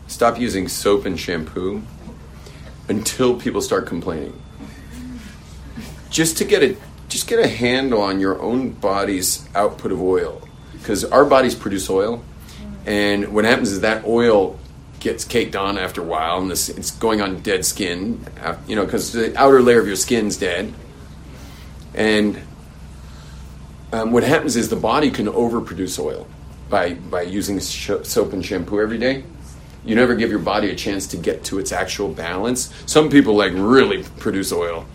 [0.07, 1.83] stop using soap and shampoo
[2.89, 4.41] until people start complaining.
[6.09, 6.75] Just to get a
[7.13, 11.87] just get a handle on your own body's output of oil, because our bodies produce
[11.87, 12.23] oil,
[12.87, 14.57] and what happens is that oil
[14.99, 18.25] gets caked on after a while, and this, it's going on dead skin.
[18.67, 20.73] You know, because the outer layer of your skin's dead,
[21.93, 22.41] and
[23.91, 26.25] um, what happens is the body can overproduce oil
[26.67, 29.23] by by using sh- soap and shampoo every day.
[29.85, 32.73] You never give your body a chance to get to its actual balance.
[32.87, 34.87] Some people like really produce oil,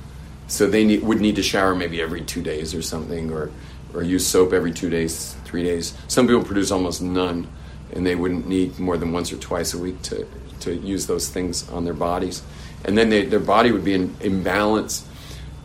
[0.48, 3.50] so they need, would need to shower maybe every two days or something, or
[3.94, 5.94] or use soap every two days, three days.
[6.08, 7.48] Some people produce almost none,
[7.92, 10.26] and they wouldn't need more than once or twice a week to
[10.60, 12.42] to use those things on their bodies,
[12.84, 15.06] and then they, their body would be in imbalance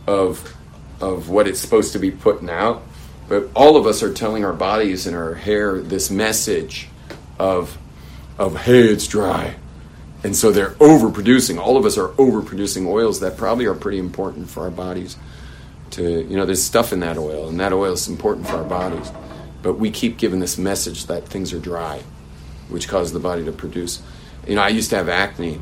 [0.06, 0.54] of
[1.00, 2.82] of what it's supposed to be putting out.
[3.28, 6.88] But all of us are telling our bodies and our hair this message
[7.38, 7.78] of
[8.38, 9.56] of hey, it's dry.
[10.24, 11.60] And so they're overproducing.
[11.60, 15.16] All of us are overproducing oils that probably are pretty important for our bodies.
[15.92, 18.64] To you know, there's stuff in that oil, and that oil is important for our
[18.64, 19.12] bodies.
[19.62, 22.02] But we keep giving this message that things are dry,
[22.70, 24.02] which causes the body to produce.
[24.48, 25.60] You know, I used to have acne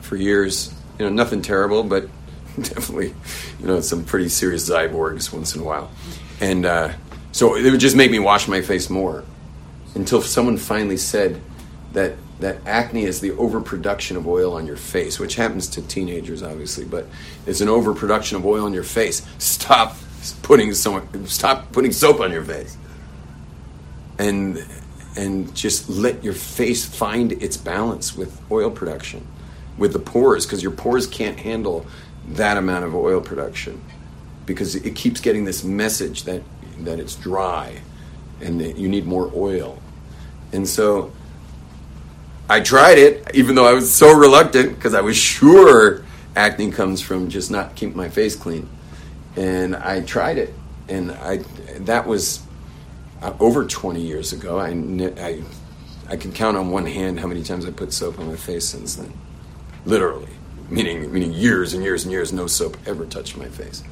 [0.00, 0.74] for years.
[0.98, 2.08] You know, nothing terrible, but
[2.56, 3.14] definitely,
[3.60, 5.90] you know, some pretty serious cyborgs once in a while.
[6.40, 6.92] And uh,
[7.30, 9.24] so it would just make me wash my face more
[9.94, 11.40] until someone finally said
[11.92, 16.42] that that acne is the overproduction of oil on your face, which happens to teenagers,
[16.42, 17.06] obviously, but
[17.46, 19.26] it's an overproduction of oil on your face.
[19.38, 19.96] Stop
[20.42, 22.76] putting so stop putting soap on your face,
[24.18, 24.64] and
[25.16, 29.26] and just let your face find its balance with oil production,
[29.78, 31.86] with the pores, because your pores can't handle
[32.28, 33.80] that amount of oil production,
[34.46, 36.42] because it keeps getting this message that
[36.80, 37.80] that it's dry,
[38.40, 39.80] and that you need more oil,
[40.52, 41.12] and so
[42.52, 46.04] I tried it, even though I was so reluctant because I was sure
[46.36, 48.68] acne comes from just not keeping my face clean.
[49.36, 50.52] And I tried it,
[50.86, 51.38] and I
[51.78, 52.42] that was
[53.22, 54.58] uh, over 20 years ago.
[54.58, 54.68] I,
[55.18, 55.42] I,
[56.10, 58.66] I can count on one hand how many times I put soap on my face
[58.66, 59.14] since then.
[59.86, 60.28] Literally,
[60.68, 63.82] meaning meaning years and years and years, no soap ever touched my face.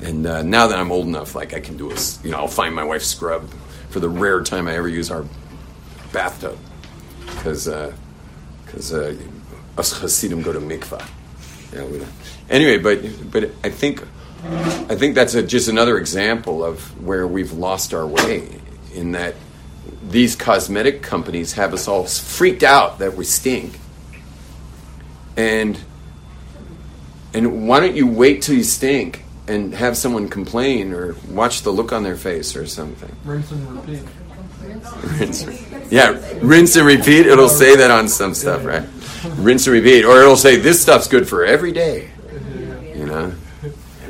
[0.00, 2.46] And uh, now that I'm old enough, like I can do a, you know, I'll
[2.46, 3.50] find my wife's scrub
[3.88, 5.24] for the rare time I ever use our
[6.12, 6.56] bathtub
[7.34, 7.66] because
[8.64, 9.16] because uh,
[9.78, 11.06] us Hasidim go to mikvah.
[11.72, 12.12] Yeah, we don't.
[12.48, 14.02] Anyway, but but I think
[14.42, 18.48] I think that's a, just another example of where we've lost our way
[18.94, 19.34] in that
[20.02, 23.78] these cosmetic companies have us all freaked out that we stink,
[25.36, 25.78] and
[27.32, 31.70] and why don't you wait till you stink and have someone complain or watch the
[31.70, 33.14] look on their face or something?
[33.24, 34.02] Rinse and repeat.
[35.18, 35.46] Rinse,
[35.90, 37.26] yeah, rinse and repeat.
[37.26, 38.86] It'll say that on some stuff, right?
[39.36, 42.10] Rinse and repeat, or it'll say this stuff's good for every day.
[42.94, 43.32] You know.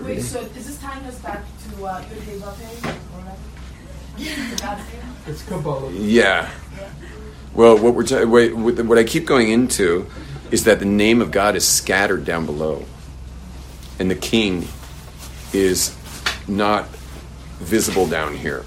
[0.03, 1.45] Wait, so is this tying us back
[1.77, 2.91] to uh, Yud Hey Vav Hey?
[2.91, 4.51] Or whatever?
[4.51, 5.03] The God's name?
[5.27, 5.93] It's Kabbalah.
[5.93, 6.51] Yeah.
[7.55, 10.07] Well, what we're ta- wait, what what I keep going into
[10.51, 12.85] is that the name of God is scattered down below,
[13.99, 14.67] and the King
[15.53, 15.97] is
[16.49, 16.89] not
[17.59, 18.65] visible down here,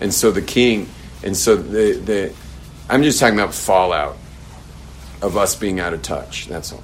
[0.00, 0.88] and so the King,
[1.22, 2.34] and so the the,
[2.88, 4.16] I'm just talking about fallout
[5.20, 6.46] of us being out of touch.
[6.46, 6.82] That's all.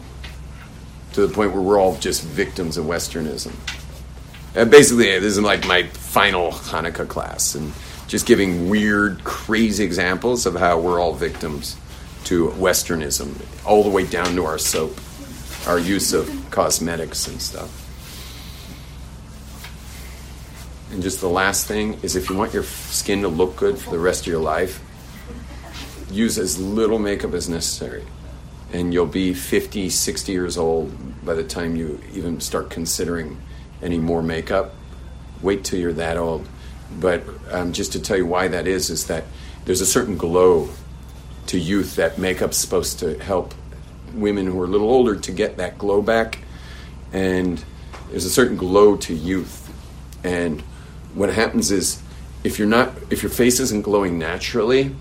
[1.12, 3.54] To the point where we're all just victims of Westernism.
[4.56, 7.72] Uh, basically, this is like my final Hanukkah class, and
[8.08, 11.76] just giving weird, crazy examples of how we're all victims
[12.24, 13.34] to Westernism,
[13.66, 14.98] all the way down to our soap,
[15.66, 17.83] our use of cosmetics and stuff.
[20.94, 23.90] And just the last thing is if you want your skin to look good for
[23.90, 24.80] the rest of your life,
[26.08, 28.04] use as little makeup as necessary.
[28.72, 30.92] And you'll be 50, 60 years old
[31.24, 33.40] by the time you even start considering
[33.82, 34.72] any more makeup.
[35.42, 36.48] Wait till you're that old.
[37.00, 39.24] But um, just to tell you why that is, is that
[39.64, 40.68] there's a certain glow
[41.46, 43.52] to youth that makeup's supposed to help
[44.12, 46.38] women who are a little older to get that glow back.
[47.12, 47.64] And
[48.10, 49.60] there's a certain glow to youth.
[50.22, 50.62] And
[51.14, 52.02] what happens is
[52.42, 54.94] if you're not if your face isn't glowing naturally,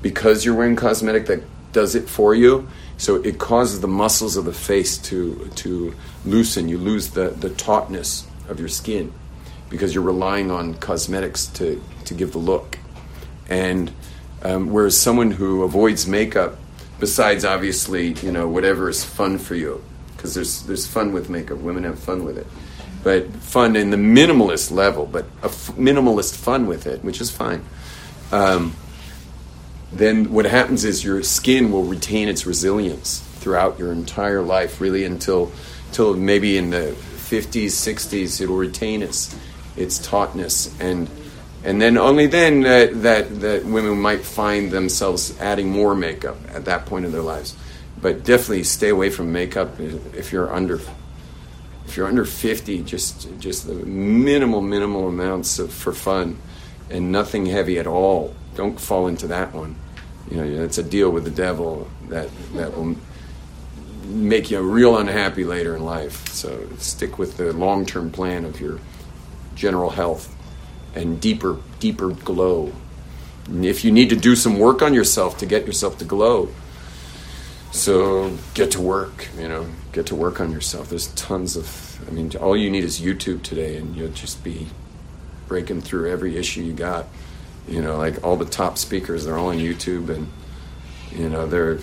[0.00, 4.44] because you're wearing cosmetic that does it for you, so it causes the muscles of
[4.44, 6.68] the face to to loosen.
[6.68, 9.12] You lose the, the tautness of your skin
[9.72, 12.78] because you're relying on cosmetics to, to give the look.
[13.48, 13.90] And
[14.42, 16.58] um, whereas someone who avoids makeup,
[17.00, 19.82] besides obviously, you know, whatever is fun for you,
[20.14, 22.46] because there's, there's fun with makeup, women have fun with it.
[23.02, 27.30] But fun in the minimalist level, but a f- minimalist fun with it, which is
[27.30, 27.64] fine.
[28.30, 28.74] Um,
[29.92, 35.04] then what happens is your skin will retain its resilience throughout your entire life, really
[35.04, 35.52] until,
[35.88, 39.34] until maybe in the 50s, 60s, it'll retain its
[39.76, 41.08] its tautness, and
[41.64, 46.64] and then only then that, that that women might find themselves adding more makeup at
[46.66, 47.56] that point in their lives.
[48.00, 50.80] But definitely stay away from makeup if you're under
[51.92, 56.38] if you're under 50 just just the minimal minimal amounts of, for fun
[56.88, 59.76] and nothing heavy at all don't fall into that one.
[60.30, 62.96] You know it's a deal with the devil that that will
[64.06, 66.28] make you real unhappy later in life.
[66.28, 68.80] So stick with the long-term plan of your
[69.54, 70.34] general health
[70.94, 72.72] and deeper deeper glow.
[73.50, 76.48] If you need to do some work on yourself to get yourself to glow
[77.72, 80.90] so get to work, you know, get to work on yourself.
[80.90, 84.68] There's tons of, I mean, all you need is YouTube today, and you'll just be
[85.48, 87.06] breaking through every issue you got.
[87.66, 90.30] You know, like all the top speakers, they're all on YouTube, and
[91.12, 91.78] you know, they're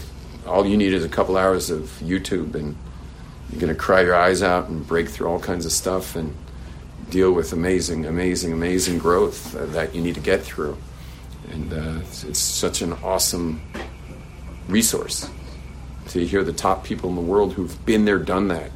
[0.45, 2.77] all you need is a couple hours of YouTube, and
[3.51, 6.35] you're gonna cry your eyes out and break through all kinds of stuff and
[7.09, 10.77] deal with amazing, amazing, amazing growth that you need to get through.
[11.51, 13.59] And uh, it's, it's such an awesome
[14.67, 15.27] resource
[16.09, 18.71] to hear the top people in the world who've been there, done that,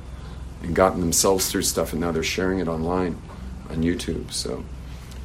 [0.62, 3.22] and gotten themselves through stuff, and now they're sharing it online
[3.70, 4.32] on YouTube.
[4.32, 4.64] So,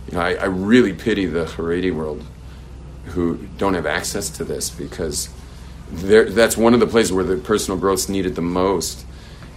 [0.09, 2.25] you know, I, I really pity the Haredi world
[3.07, 5.29] who don't have access to this because
[5.91, 9.07] that's one of the places where the personal growth's needed the most,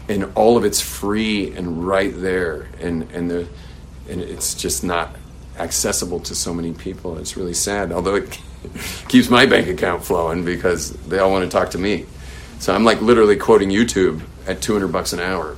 [0.07, 3.47] and all of it's free and right there, and and the
[4.09, 5.15] and it's just not
[5.57, 7.17] accessible to so many people.
[7.17, 8.39] It's really sad, although it
[9.07, 12.05] keeps my bank account flowing because they all want to talk to me.
[12.61, 15.57] So I'm like literally quoting YouTube at 200 bucks an hour.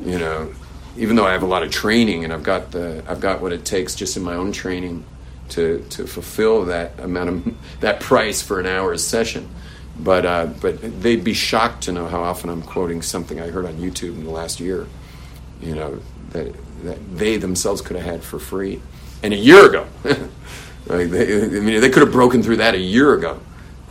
[0.00, 0.54] You know,
[0.96, 3.52] even though I have a lot of training and I've got the I've got what
[3.52, 5.04] it takes just in my own training
[5.50, 9.50] to to fulfill that amount of that price for an hour's session.
[9.98, 13.66] But uh, but they'd be shocked to know how often I'm quoting something I heard
[13.66, 14.86] on YouTube in the last year.
[15.60, 16.00] You know
[16.30, 16.54] that
[16.84, 18.80] that they themselves could have had for free,
[19.22, 19.86] and a year ago.
[20.86, 23.40] they, I mean, they could have broken through that a year ago,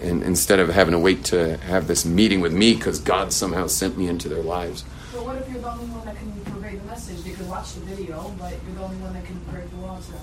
[0.03, 3.67] and instead of having to wait to have this meeting with me because God somehow
[3.67, 4.83] sent me into their lives.
[5.13, 7.23] But what if you're the only one that can convey the message?
[7.23, 10.07] They could watch the video, but you're the only one that can break the laws
[10.07, 10.19] down.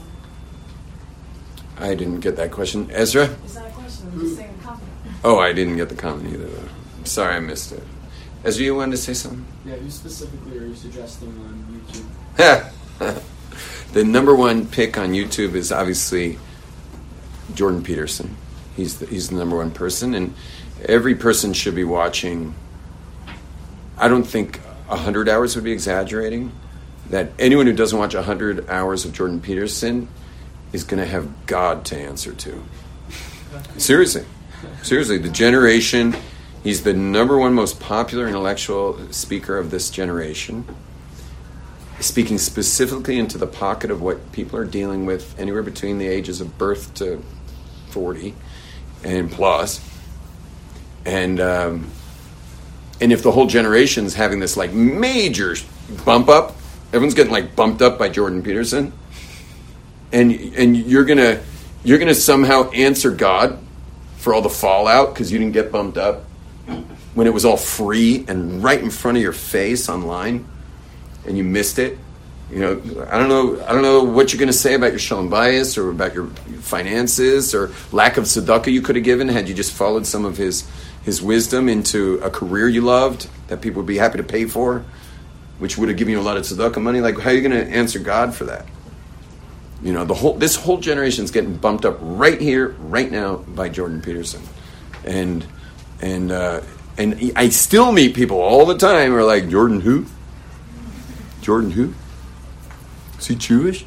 [1.78, 3.24] I didn't get that question, Ezra.
[3.44, 4.10] It's not a question.
[4.12, 4.88] I'm just saying a comment.
[5.24, 6.46] Oh, I didn't get the comment either.
[6.46, 6.68] Though.
[7.04, 7.82] Sorry, I missed it.
[8.44, 9.44] Ezra, you wanted to say something?
[9.64, 11.82] Yeah, who specifically are you suggesting on
[12.36, 13.22] YouTube?
[13.92, 16.38] the number one pick on YouTube is obviously
[17.54, 18.36] Jordan Peterson.
[18.76, 20.34] He's the, he's the number one person, and
[20.84, 22.54] every person should be watching
[24.00, 26.52] I don't think hundred hours would be exaggerating.
[27.10, 30.08] That anyone who doesn't watch hundred hours of Jordan Peterson
[30.72, 32.64] is going to have God to answer to.
[33.76, 34.24] Seriously,
[34.82, 36.16] seriously, the generation.
[36.64, 40.64] He's the number one most popular intellectual speaker of this generation.
[42.00, 46.40] Speaking specifically into the pocket of what people are dealing with anywhere between the ages
[46.40, 47.22] of birth to
[47.90, 48.34] 40
[49.04, 49.80] and.
[51.04, 51.90] And um,
[53.00, 55.56] and if the whole generation's having this like major
[56.04, 56.56] bump up,
[56.88, 58.92] everyone's getting like bumped up by Jordan Peterson,
[60.12, 61.40] and and you're gonna
[61.82, 63.58] you're gonna somehow answer God
[64.18, 66.24] for all the fallout because you didn't get bumped up
[67.14, 70.46] when it was all free and right in front of your face online,
[71.26, 71.98] and you missed it.
[72.50, 73.64] You know, I don't know.
[73.64, 76.26] I don't know what you're going to say about your shalom bayis or about your
[76.60, 80.36] finances or lack of tzedakah you could have given had you just followed some of
[80.36, 80.68] his
[81.02, 84.84] his wisdom into a career you loved that people would be happy to pay for,
[85.58, 87.00] which would have given you a lot of tzedakah money.
[87.00, 88.66] Like, how are you going to answer God for that?
[89.82, 93.36] You know, the whole this whole generation is getting bumped up right here, right now
[93.36, 94.42] by Jordan Peterson,
[95.04, 95.46] and
[96.02, 96.62] and uh,
[96.98, 100.06] and I still meet people all the time who are like Jordan who,
[101.40, 101.94] Jordan who,
[103.20, 103.84] is he Jewish?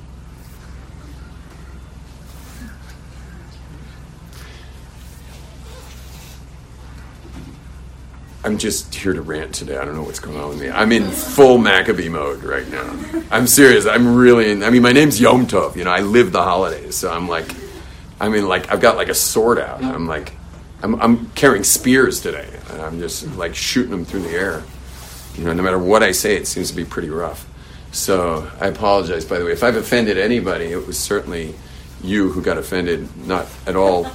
[8.45, 9.77] I'm just here to rant today.
[9.77, 10.69] I don't know what's going on with me.
[10.69, 13.23] I'm in full Maccabee mode right now.
[13.31, 13.85] I'm serious.
[13.85, 14.63] I'm really in.
[14.63, 15.77] I mean, my name's Yom Tov.
[15.77, 17.55] You know, I live the holidays, so I'm like,
[18.19, 19.81] I mean, like I've got like a sword out.
[19.81, 20.33] I'm like,
[20.81, 22.49] I'm, I'm carrying spears today.
[22.71, 24.61] And I'm just like shooting them through the air.
[25.35, 27.47] You know, no matter what I say, it seems to be pretty rough.
[27.93, 29.51] So I apologize, by the way.
[29.51, 31.53] If I've offended anybody, it was certainly
[32.03, 34.07] you who got offended, not at all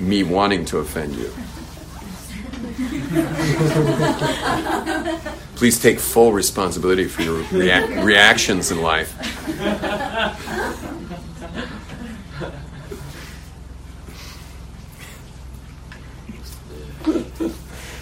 [0.00, 1.30] me wanting to offend you.
[5.56, 9.12] Please take full responsibility for your rea- reactions in life.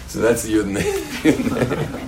[0.07, 2.01] so that's the yud.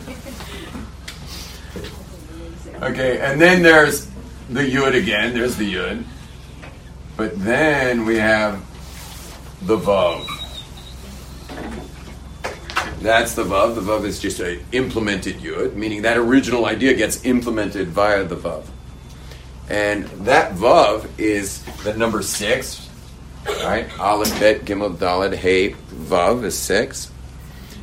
[2.91, 4.07] okay, and then there's
[4.49, 5.33] the yud again.
[5.33, 6.03] There's the yud,
[7.15, 8.63] but then we have
[9.63, 10.25] the vav.
[13.01, 13.75] That's the vav.
[13.75, 18.35] The vav is just a implemented yud, meaning that original idea gets implemented via the
[18.35, 18.65] vav.
[19.69, 22.89] And that vav is the number six,
[23.45, 23.87] right?
[23.99, 27.11] Aleph, Bet, Gimel, Daled, Hey, vav is six.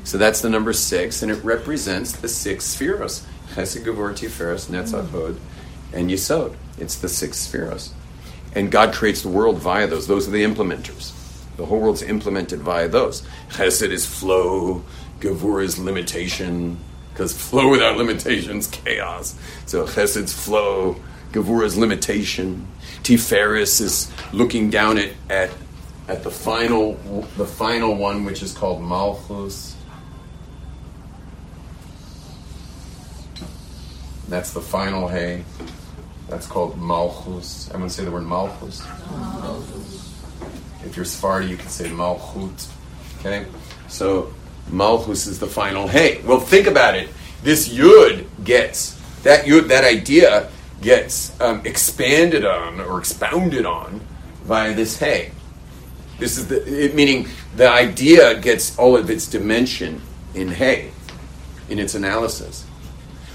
[0.05, 3.25] So that's the number six, and it represents the six sefiros:
[3.55, 5.39] Chesed, Gevur, Tiferes, Netzach, Hod,
[5.93, 6.57] and Yesod.
[6.79, 7.91] It's the six sefiros,
[8.55, 10.07] and God creates the world via those.
[10.07, 11.13] Those are the implementers.
[11.57, 13.23] The whole world's implemented via those.
[13.51, 14.85] Chesed is flow.
[15.21, 16.79] Gevur is limitation,
[17.13, 19.39] because flow without limitation is chaos.
[19.67, 20.97] So Chesed's flow,
[21.33, 22.67] Gevur is limitation.
[23.05, 25.51] Tiferes is looking down at, at
[26.09, 26.95] at the final
[27.37, 29.74] the final one, which is called Malchus.
[34.29, 35.45] That's the final hay.
[36.29, 37.68] That's called Malchus.
[37.68, 38.83] Everyone say the word Malchus.
[40.85, 42.68] If you're Sephardi, you can say Malchut.
[43.20, 43.47] Okay?
[43.89, 44.33] So
[44.70, 46.22] Malchus is the final hey.
[46.22, 47.09] Well, think about it.
[47.43, 50.51] This yud gets that yud, that idea
[50.81, 54.01] gets um, expanded on or expounded on
[54.45, 55.33] via this hey.
[56.18, 60.01] This is the it, meaning the idea gets all of its dimension
[60.35, 60.93] in hey,
[61.68, 62.64] in its analysis.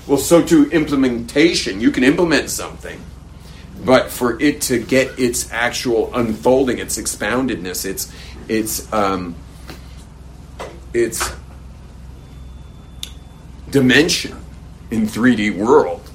[0.10, 2.99] Well, so to implementation, you can implement something,
[3.86, 8.12] but for it to get its actual unfolding, its expoundedness, its
[8.47, 9.36] its um,
[10.95, 11.32] its
[13.70, 14.36] dimension
[14.89, 16.10] in 3D world.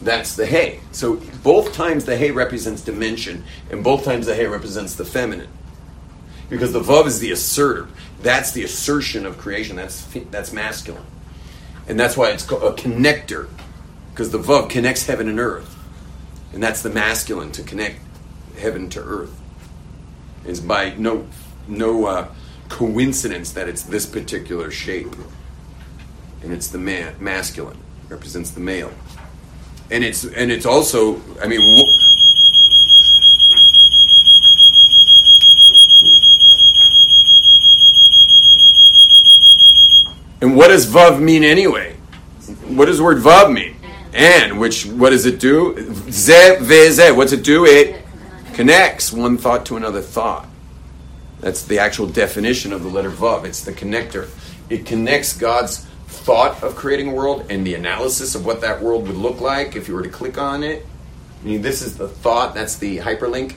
[0.00, 0.78] That's the hay.
[0.92, 5.50] So both times the hay represents dimension, and both times the hay represents the feminine.
[6.48, 7.90] Because the vav is the assertive.
[8.22, 9.74] That's the assertion of creation.
[9.74, 11.02] That's that's masculine,
[11.88, 13.48] and that's why it's a connector.
[14.10, 15.76] Because the vav connects heaven and earth,
[16.52, 17.98] and that's the masculine to connect
[18.56, 19.40] heaven to earth.
[20.46, 21.26] Is by no
[21.66, 22.28] no uh,
[22.68, 25.16] coincidence that it's this particular shape,
[26.42, 27.78] and it's the man masculine
[28.08, 28.92] represents the male,
[29.90, 31.60] and it's and it's also I mean.
[40.44, 41.94] And what does vav mean anyway?
[42.66, 43.76] What does the word vav mean?
[44.12, 45.74] And, which, what does it do?
[46.10, 47.12] Ze, ve, ze.
[47.12, 47.64] What's it do?
[47.64, 48.04] It
[48.52, 50.46] connects one thought to another thought.
[51.40, 53.46] That's the actual definition of the letter vav.
[53.46, 54.28] It's the connector.
[54.68, 59.06] It connects God's thought of creating a world and the analysis of what that world
[59.06, 60.84] would look like if you were to click on it.
[61.40, 62.52] I mean, this is the thought.
[62.52, 63.54] That's the hyperlink.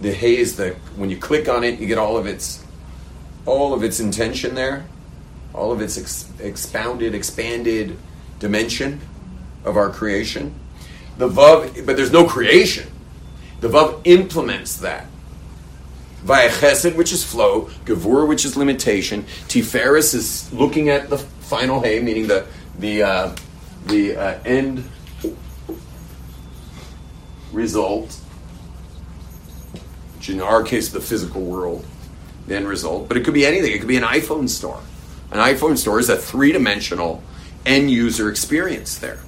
[0.00, 2.64] The hay is the when you click on it, you get all of its
[3.44, 4.84] all of its intention there,
[5.58, 7.98] all of its ex- expounded, expanded
[8.38, 9.00] dimension
[9.64, 10.54] of our creation.
[11.18, 12.88] The vav, but there's no creation.
[13.60, 15.06] The vav implements that
[16.22, 19.24] via chesed, which is flow, gevur, which is limitation.
[19.48, 22.46] Tiferes is looking at the final hay, meaning the
[22.78, 23.36] the uh,
[23.86, 24.88] the uh, end
[27.52, 28.16] result,
[30.16, 31.84] which in our case, the physical world,
[32.46, 33.08] the end result.
[33.08, 33.72] But it could be anything.
[33.72, 34.80] It could be an iPhone store.
[35.30, 37.22] An iPhone store is a three dimensional
[37.66, 39.20] end user experience there.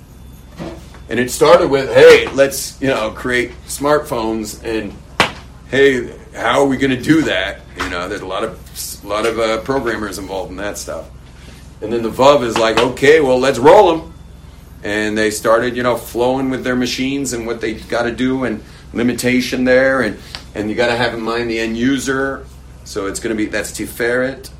[1.08, 4.96] And it started with, hey, let's you know create smartphones, and
[5.70, 7.60] hey, how are we going to do that?
[7.76, 11.08] You know, there's a lot of a lot of uh, programmers involved in that stuff.
[11.82, 14.12] And then the Vav is like, okay, well, let's roll them.
[14.82, 18.44] And they started, you know, flowing with their machines and what they got to do
[18.44, 20.02] and limitation there.
[20.02, 20.18] And,
[20.54, 22.46] and you got to have in mind the end user.
[22.84, 24.50] So it's going to be, that's Tiferet.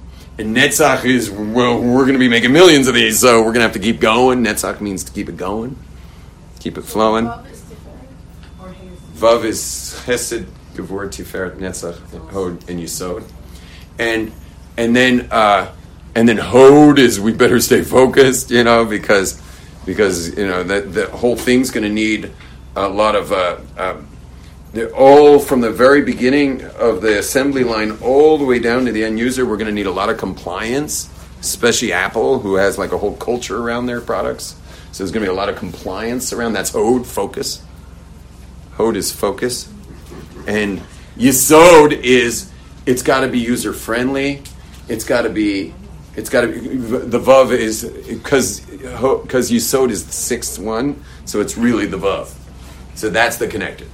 [0.41, 3.57] And Netzach is, well, we're going to be making millions of these, so we're going
[3.57, 4.43] to have to keep going.
[4.43, 5.76] Netzach means to keep it going,
[6.61, 7.26] keep it flowing.
[7.26, 11.99] Vav is Tiferet or Hay is Vav is Hesed, Gevur, Tiferet, Netzach,
[12.30, 13.30] Hod, and Yesod.
[13.99, 14.32] And
[14.78, 15.72] and then uh,
[16.14, 19.43] and then Hod is we better stay focused, you know, because
[19.84, 22.32] because you know that the whole thing's going to need
[22.76, 24.09] a lot of uh, um,
[24.73, 28.93] the, all from the very beginning of the assembly line all the way down to
[28.93, 29.45] the end user.
[29.45, 31.11] We're going to need a lot of compliance,
[31.41, 34.57] especially Apple, who has like a whole culture around their products.
[34.93, 36.53] So there's going to be a lot of compliance around.
[36.53, 37.62] That's Hod focus.
[38.73, 39.68] Hod is focus,
[40.47, 40.81] and
[41.16, 42.51] Yesod is
[42.87, 44.43] it's got to be user friendly.
[44.89, 45.75] It's got to be
[46.16, 51.41] it's got to be the vav is because because Yesod is the sixth one, so
[51.41, 52.35] it's really the vav.
[52.95, 53.87] So that's the connector.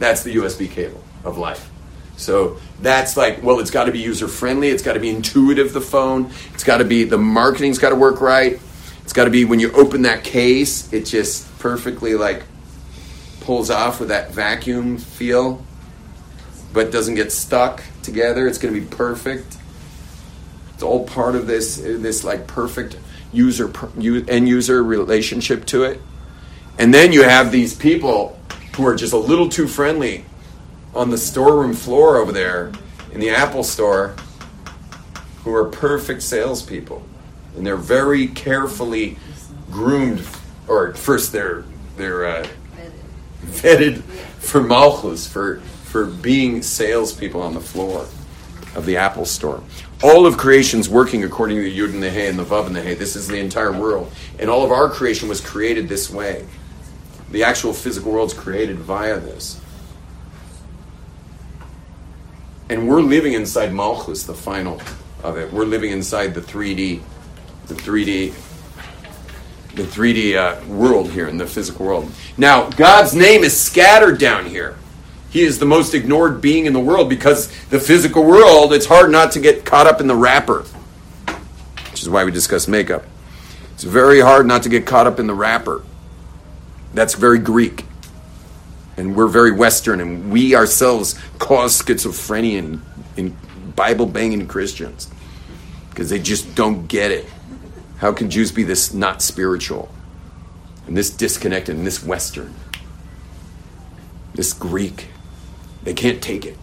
[0.00, 1.70] That's the USB cable of life.
[2.16, 4.70] So that's like, well, it's got to be user friendly.
[4.70, 5.72] It's got to be intuitive.
[5.72, 6.32] The phone.
[6.52, 8.58] It's got to be the marketing's got to work right.
[9.04, 12.42] It's got to be when you open that case, it just perfectly like
[13.40, 15.64] pulls off with that vacuum feel,
[16.72, 18.46] but doesn't get stuck together.
[18.46, 19.58] It's going to be perfect.
[20.74, 22.96] It's all part of this this like perfect
[23.32, 23.70] user
[24.00, 26.00] end user relationship to it.
[26.78, 28.39] And then you have these people
[28.80, 30.24] who are just a little too friendly
[30.94, 32.72] on the storeroom floor over there
[33.12, 34.16] in the Apple store
[35.44, 37.04] who are perfect salespeople.
[37.56, 39.18] And they're very carefully
[39.70, 40.26] groomed,
[40.66, 41.64] or first they're,
[41.98, 42.46] they're uh,
[43.42, 44.00] vetted
[44.38, 48.06] for Malchus, for, for being salespeople on the floor
[48.74, 49.62] of the Apple store.
[50.02, 52.74] All of creation's working according to the Yud and the Hey and the Vav and
[52.74, 52.94] the Hey.
[52.94, 54.10] This is the entire world.
[54.38, 56.46] And all of our creation was created this way.
[57.30, 59.60] The actual physical world's created via this.
[62.68, 64.80] And we're living inside Malchus, the final
[65.22, 65.52] of it.
[65.52, 67.02] We're living inside the 3D,
[67.66, 68.32] the 3D,
[69.74, 72.12] the 3D uh, world here in the physical world.
[72.36, 74.76] Now, God's name is scattered down here.
[75.30, 79.10] He is the most ignored being in the world because the physical world, it's hard
[79.10, 80.64] not to get caught up in the wrapper,
[81.90, 83.04] which is why we discuss makeup.
[83.74, 85.82] It's very hard not to get caught up in the wrapper.
[86.94, 87.84] That's very Greek.
[88.96, 92.82] And we're very Western, and we ourselves cause schizophrenia in,
[93.16, 93.36] in
[93.74, 95.08] Bible banging Christians
[95.88, 97.26] because they just don't get it.
[97.98, 99.88] How can Jews be this not spiritual
[100.86, 102.54] and this disconnected and this Western?
[104.34, 105.08] This Greek.
[105.82, 106.58] They can't take it.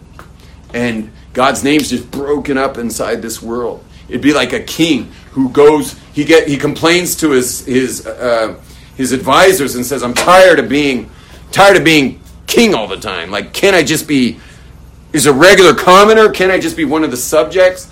[0.74, 3.84] And God's name's just broken up inside this world.
[4.10, 8.60] It'd be like a king who goes, he get, he complains to his his uh,
[8.98, 11.10] his advisors and says, "I'm tired of being
[11.52, 13.32] tired of being king all the time.
[13.32, 14.40] Like, can I just be
[15.14, 16.30] is a regular commoner?
[16.30, 17.88] Can I just be one of the subjects?"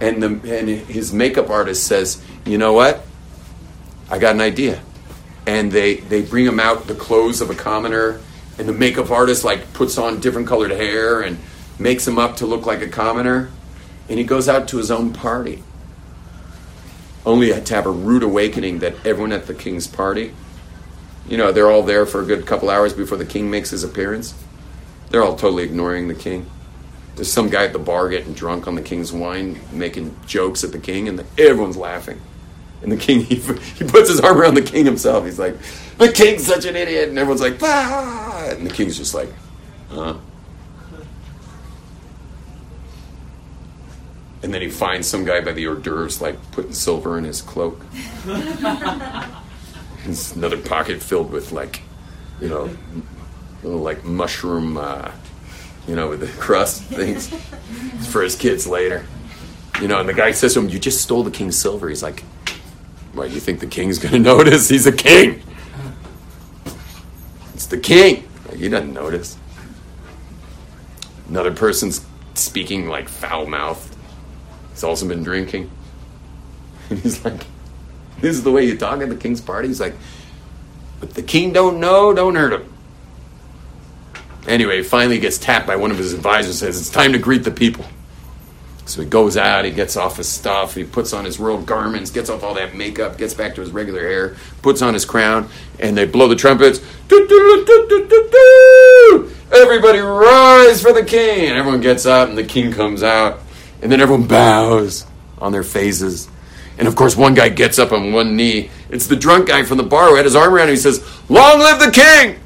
[0.00, 3.04] And the and his makeup artist says, "You know what?
[4.10, 4.80] I got an idea."
[5.46, 8.20] And they they bring him out the clothes of a commoner,
[8.58, 11.38] and the makeup artist like puts on different colored hair and
[11.78, 13.48] makes him up to look like a commoner,
[14.08, 15.62] and he goes out to his own party.
[17.24, 20.32] Only to have a rude awakening that everyone at the king's party,
[21.28, 23.84] you know, they're all there for a good couple hours before the king makes his
[23.84, 24.34] appearance.
[25.10, 26.46] They're all totally ignoring the king.
[27.14, 30.72] There's some guy at the bar getting drunk on the king's wine, making jokes at
[30.72, 32.20] the king, and the, everyone's laughing.
[32.82, 35.24] And the king, he, he puts his arm around the king himself.
[35.24, 35.56] He's like,
[35.98, 39.28] "The king's such an idiot," and everyone's like, "Ah!" And the king's just like,
[39.90, 40.16] "Huh."
[44.42, 47.42] And then he finds some guy by the hors d'oeuvres, like putting silver in his
[47.42, 47.84] cloak.
[50.04, 51.82] Another pocket filled with like,
[52.40, 52.70] you know,
[53.62, 55.10] little like mushroom, uh,
[55.86, 57.28] you know, with the crust things
[58.10, 59.04] for his kids later.
[59.80, 62.02] You know, and the guy says to him, "You just stole the king's silver." He's
[62.02, 62.20] like,
[63.14, 63.30] "What?
[63.30, 64.68] You think the king's to notice?
[64.68, 65.42] He's a king.
[67.54, 68.28] It's the king.
[68.56, 69.38] He doesn't notice."
[71.28, 73.96] Another person's speaking like foul mouthed.
[74.72, 75.70] He's also been drinking.
[76.90, 77.46] And he's like,
[78.22, 79.68] This is the way you talk at the king's party?
[79.68, 79.94] He's like,
[81.00, 82.72] But the king don't know, don't hurt him.
[84.46, 87.50] Anyway, finally gets tapped by one of his advisors, says, It's time to greet the
[87.50, 87.84] people.
[88.84, 92.10] So he goes out, he gets off his stuff, he puts on his royal garments,
[92.10, 95.48] gets off all that makeup, gets back to his regular hair, puts on his crown,
[95.80, 96.78] and they blow the trumpets.
[99.52, 101.48] Everybody rise for the king!
[101.48, 103.40] And everyone gets up, and the king comes out,
[103.80, 105.06] and then everyone bows
[105.38, 106.28] on their faces.
[106.82, 108.68] And of course, one guy gets up on one knee.
[108.90, 110.74] It's the drunk guy from the bar who had his arm around him.
[110.74, 112.40] He says, Long live the king!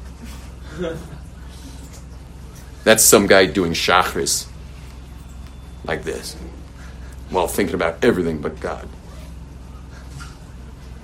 [2.83, 4.45] That's some guy doing shachris
[5.85, 6.35] like this
[7.31, 8.87] while thinking about everything but God.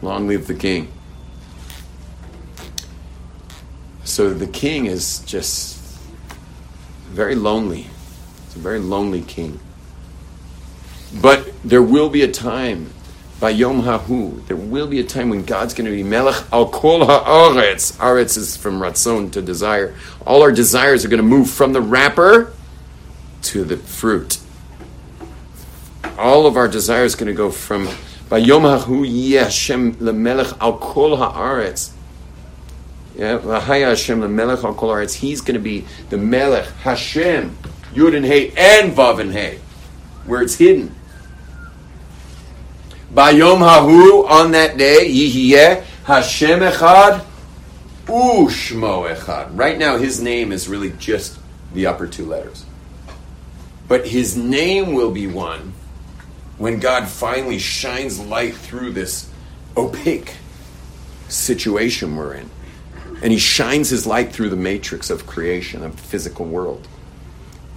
[0.04, 0.92] Long live the king.
[4.04, 5.82] So the king is just
[7.08, 7.88] very lonely.
[8.46, 9.60] It's a very lonely king.
[11.20, 12.94] But there will be a time,
[13.44, 17.06] Bayom Hahu, there will be a time when God's going to be Melech al Kol
[17.06, 17.92] Haaretz.
[17.98, 19.94] Aretz is from Ratzon to desire.
[20.26, 22.54] All our desires are going to move from the wrapper
[23.42, 24.40] to the fruit.
[26.18, 27.88] All of our desires are going to go from
[28.30, 31.92] Bayom Hahu Yeh Hashem lemelech al Kol Haaretz.
[33.14, 35.16] Yeah, Hashem lemelech al Kol Haaretz.
[35.16, 37.58] He's going to be the Melech Hashem
[37.94, 39.60] Yud and Hey and Vav and Hey,
[40.26, 40.96] where it's hidden.
[43.14, 47.24] Bayom Hahu, on that day, Yihiyeh Hashem Echad
[48.08, 49.52] Ushmo Echad.
[49.54, 51.38] Right now, his name is really just
[51.76, 52.66] the upper two letters.
[53.88, 55.74] But his name will be one
[56.58, 59.30] when God finally shines light through this
[59.78, 60.34] opaque
[61.28, 62.50] situation we're in.
[63.22, 66.88] And he shines his light through the matrix of creation, of the physical world.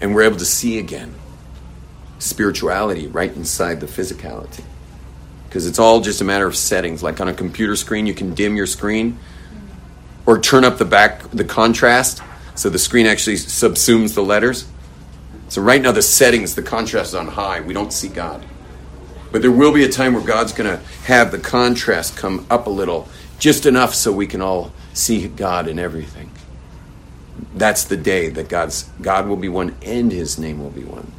[0.00, 1.14] And we're able to see again
[2.18, 4.64] spirituality right inside the physicality
[5.46, 7.02] because it's all just a matter of settings.
[7.02, 9.18] Like on a computer screen, you can dim your screen
[10.26, 12.22] or turn up the back the contrast
[12.56, 14.66] so the screen actually subsumes the letters.
[15.48, 17.60] So right now the settings, the contrast is on high.
[17.60, 18.44] We don't see God.
[19.30, 22.66] But there will be a time where God's going to have the contrast come up
[22.66, 26.30] a little, just enough so we can all see God in everything.
[27.54, 31.12] That's the day that God's God will be one and his name will be one.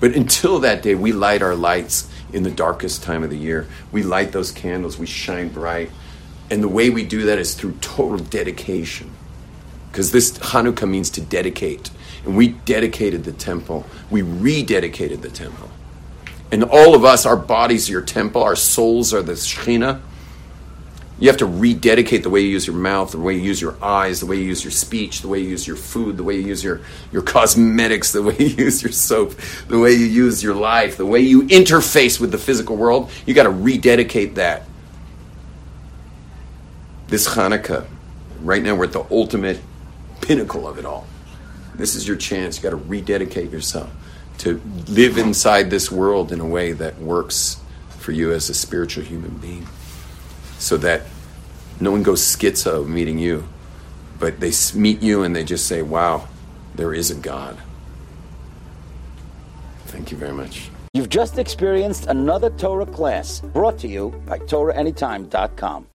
[0.00, 3.66] But until that day, we light our lights in the darkest time of the year.
[3.92, 5.90] We light those candles, we shine bright.
[6.50, 9.10] And the way we do that is through total dedication.
[9.90, 11.90] Because this Hanukkah means to dedicate.
[12.24, 15.70] And we dedicated the temple, we rededicated the temple.
[16.50, 20.00] And all of us, our bodies are your temple, our souls are the Shekhinah.
[21.24, 23.82] You have to rededicate the way you use your mouth, the way you use your
[23.82, 26.34] eyes, the way you use your speech, the way you use your food, the way
[26.36, 29.34] you use your, your cosmetics, the way you use your soap,
[29.68, 33.10] the way you use your life, the way you interface with the physical world.
[33.24, 34.64] You got to rededicate that.
[37.06, 37.86] This Hanukkah,
[38.42, 39.62] right now we're at the ultimate
[40.20, 41.06] pinnacle of it all.
[41.74, 42.58] This is your chance.
[42.58, 43.90] You got to rededicate yourself
[44.40, 47.62] to live inside this world in a way that works
[47.98, 49.66] for you as a spiritual human being
[50.58, 51.02] so that
[51.80, 53.46] no one goes schizo meeting you,
[54.18, 56.28] but they meet you and they just say, wow,
[56.74, 57.56] there is a God.
[59.86, 60.70] Thank you very much.
[60.92, 65.86] You've just experienced another Torah class brought to you by TorahAnytime.com.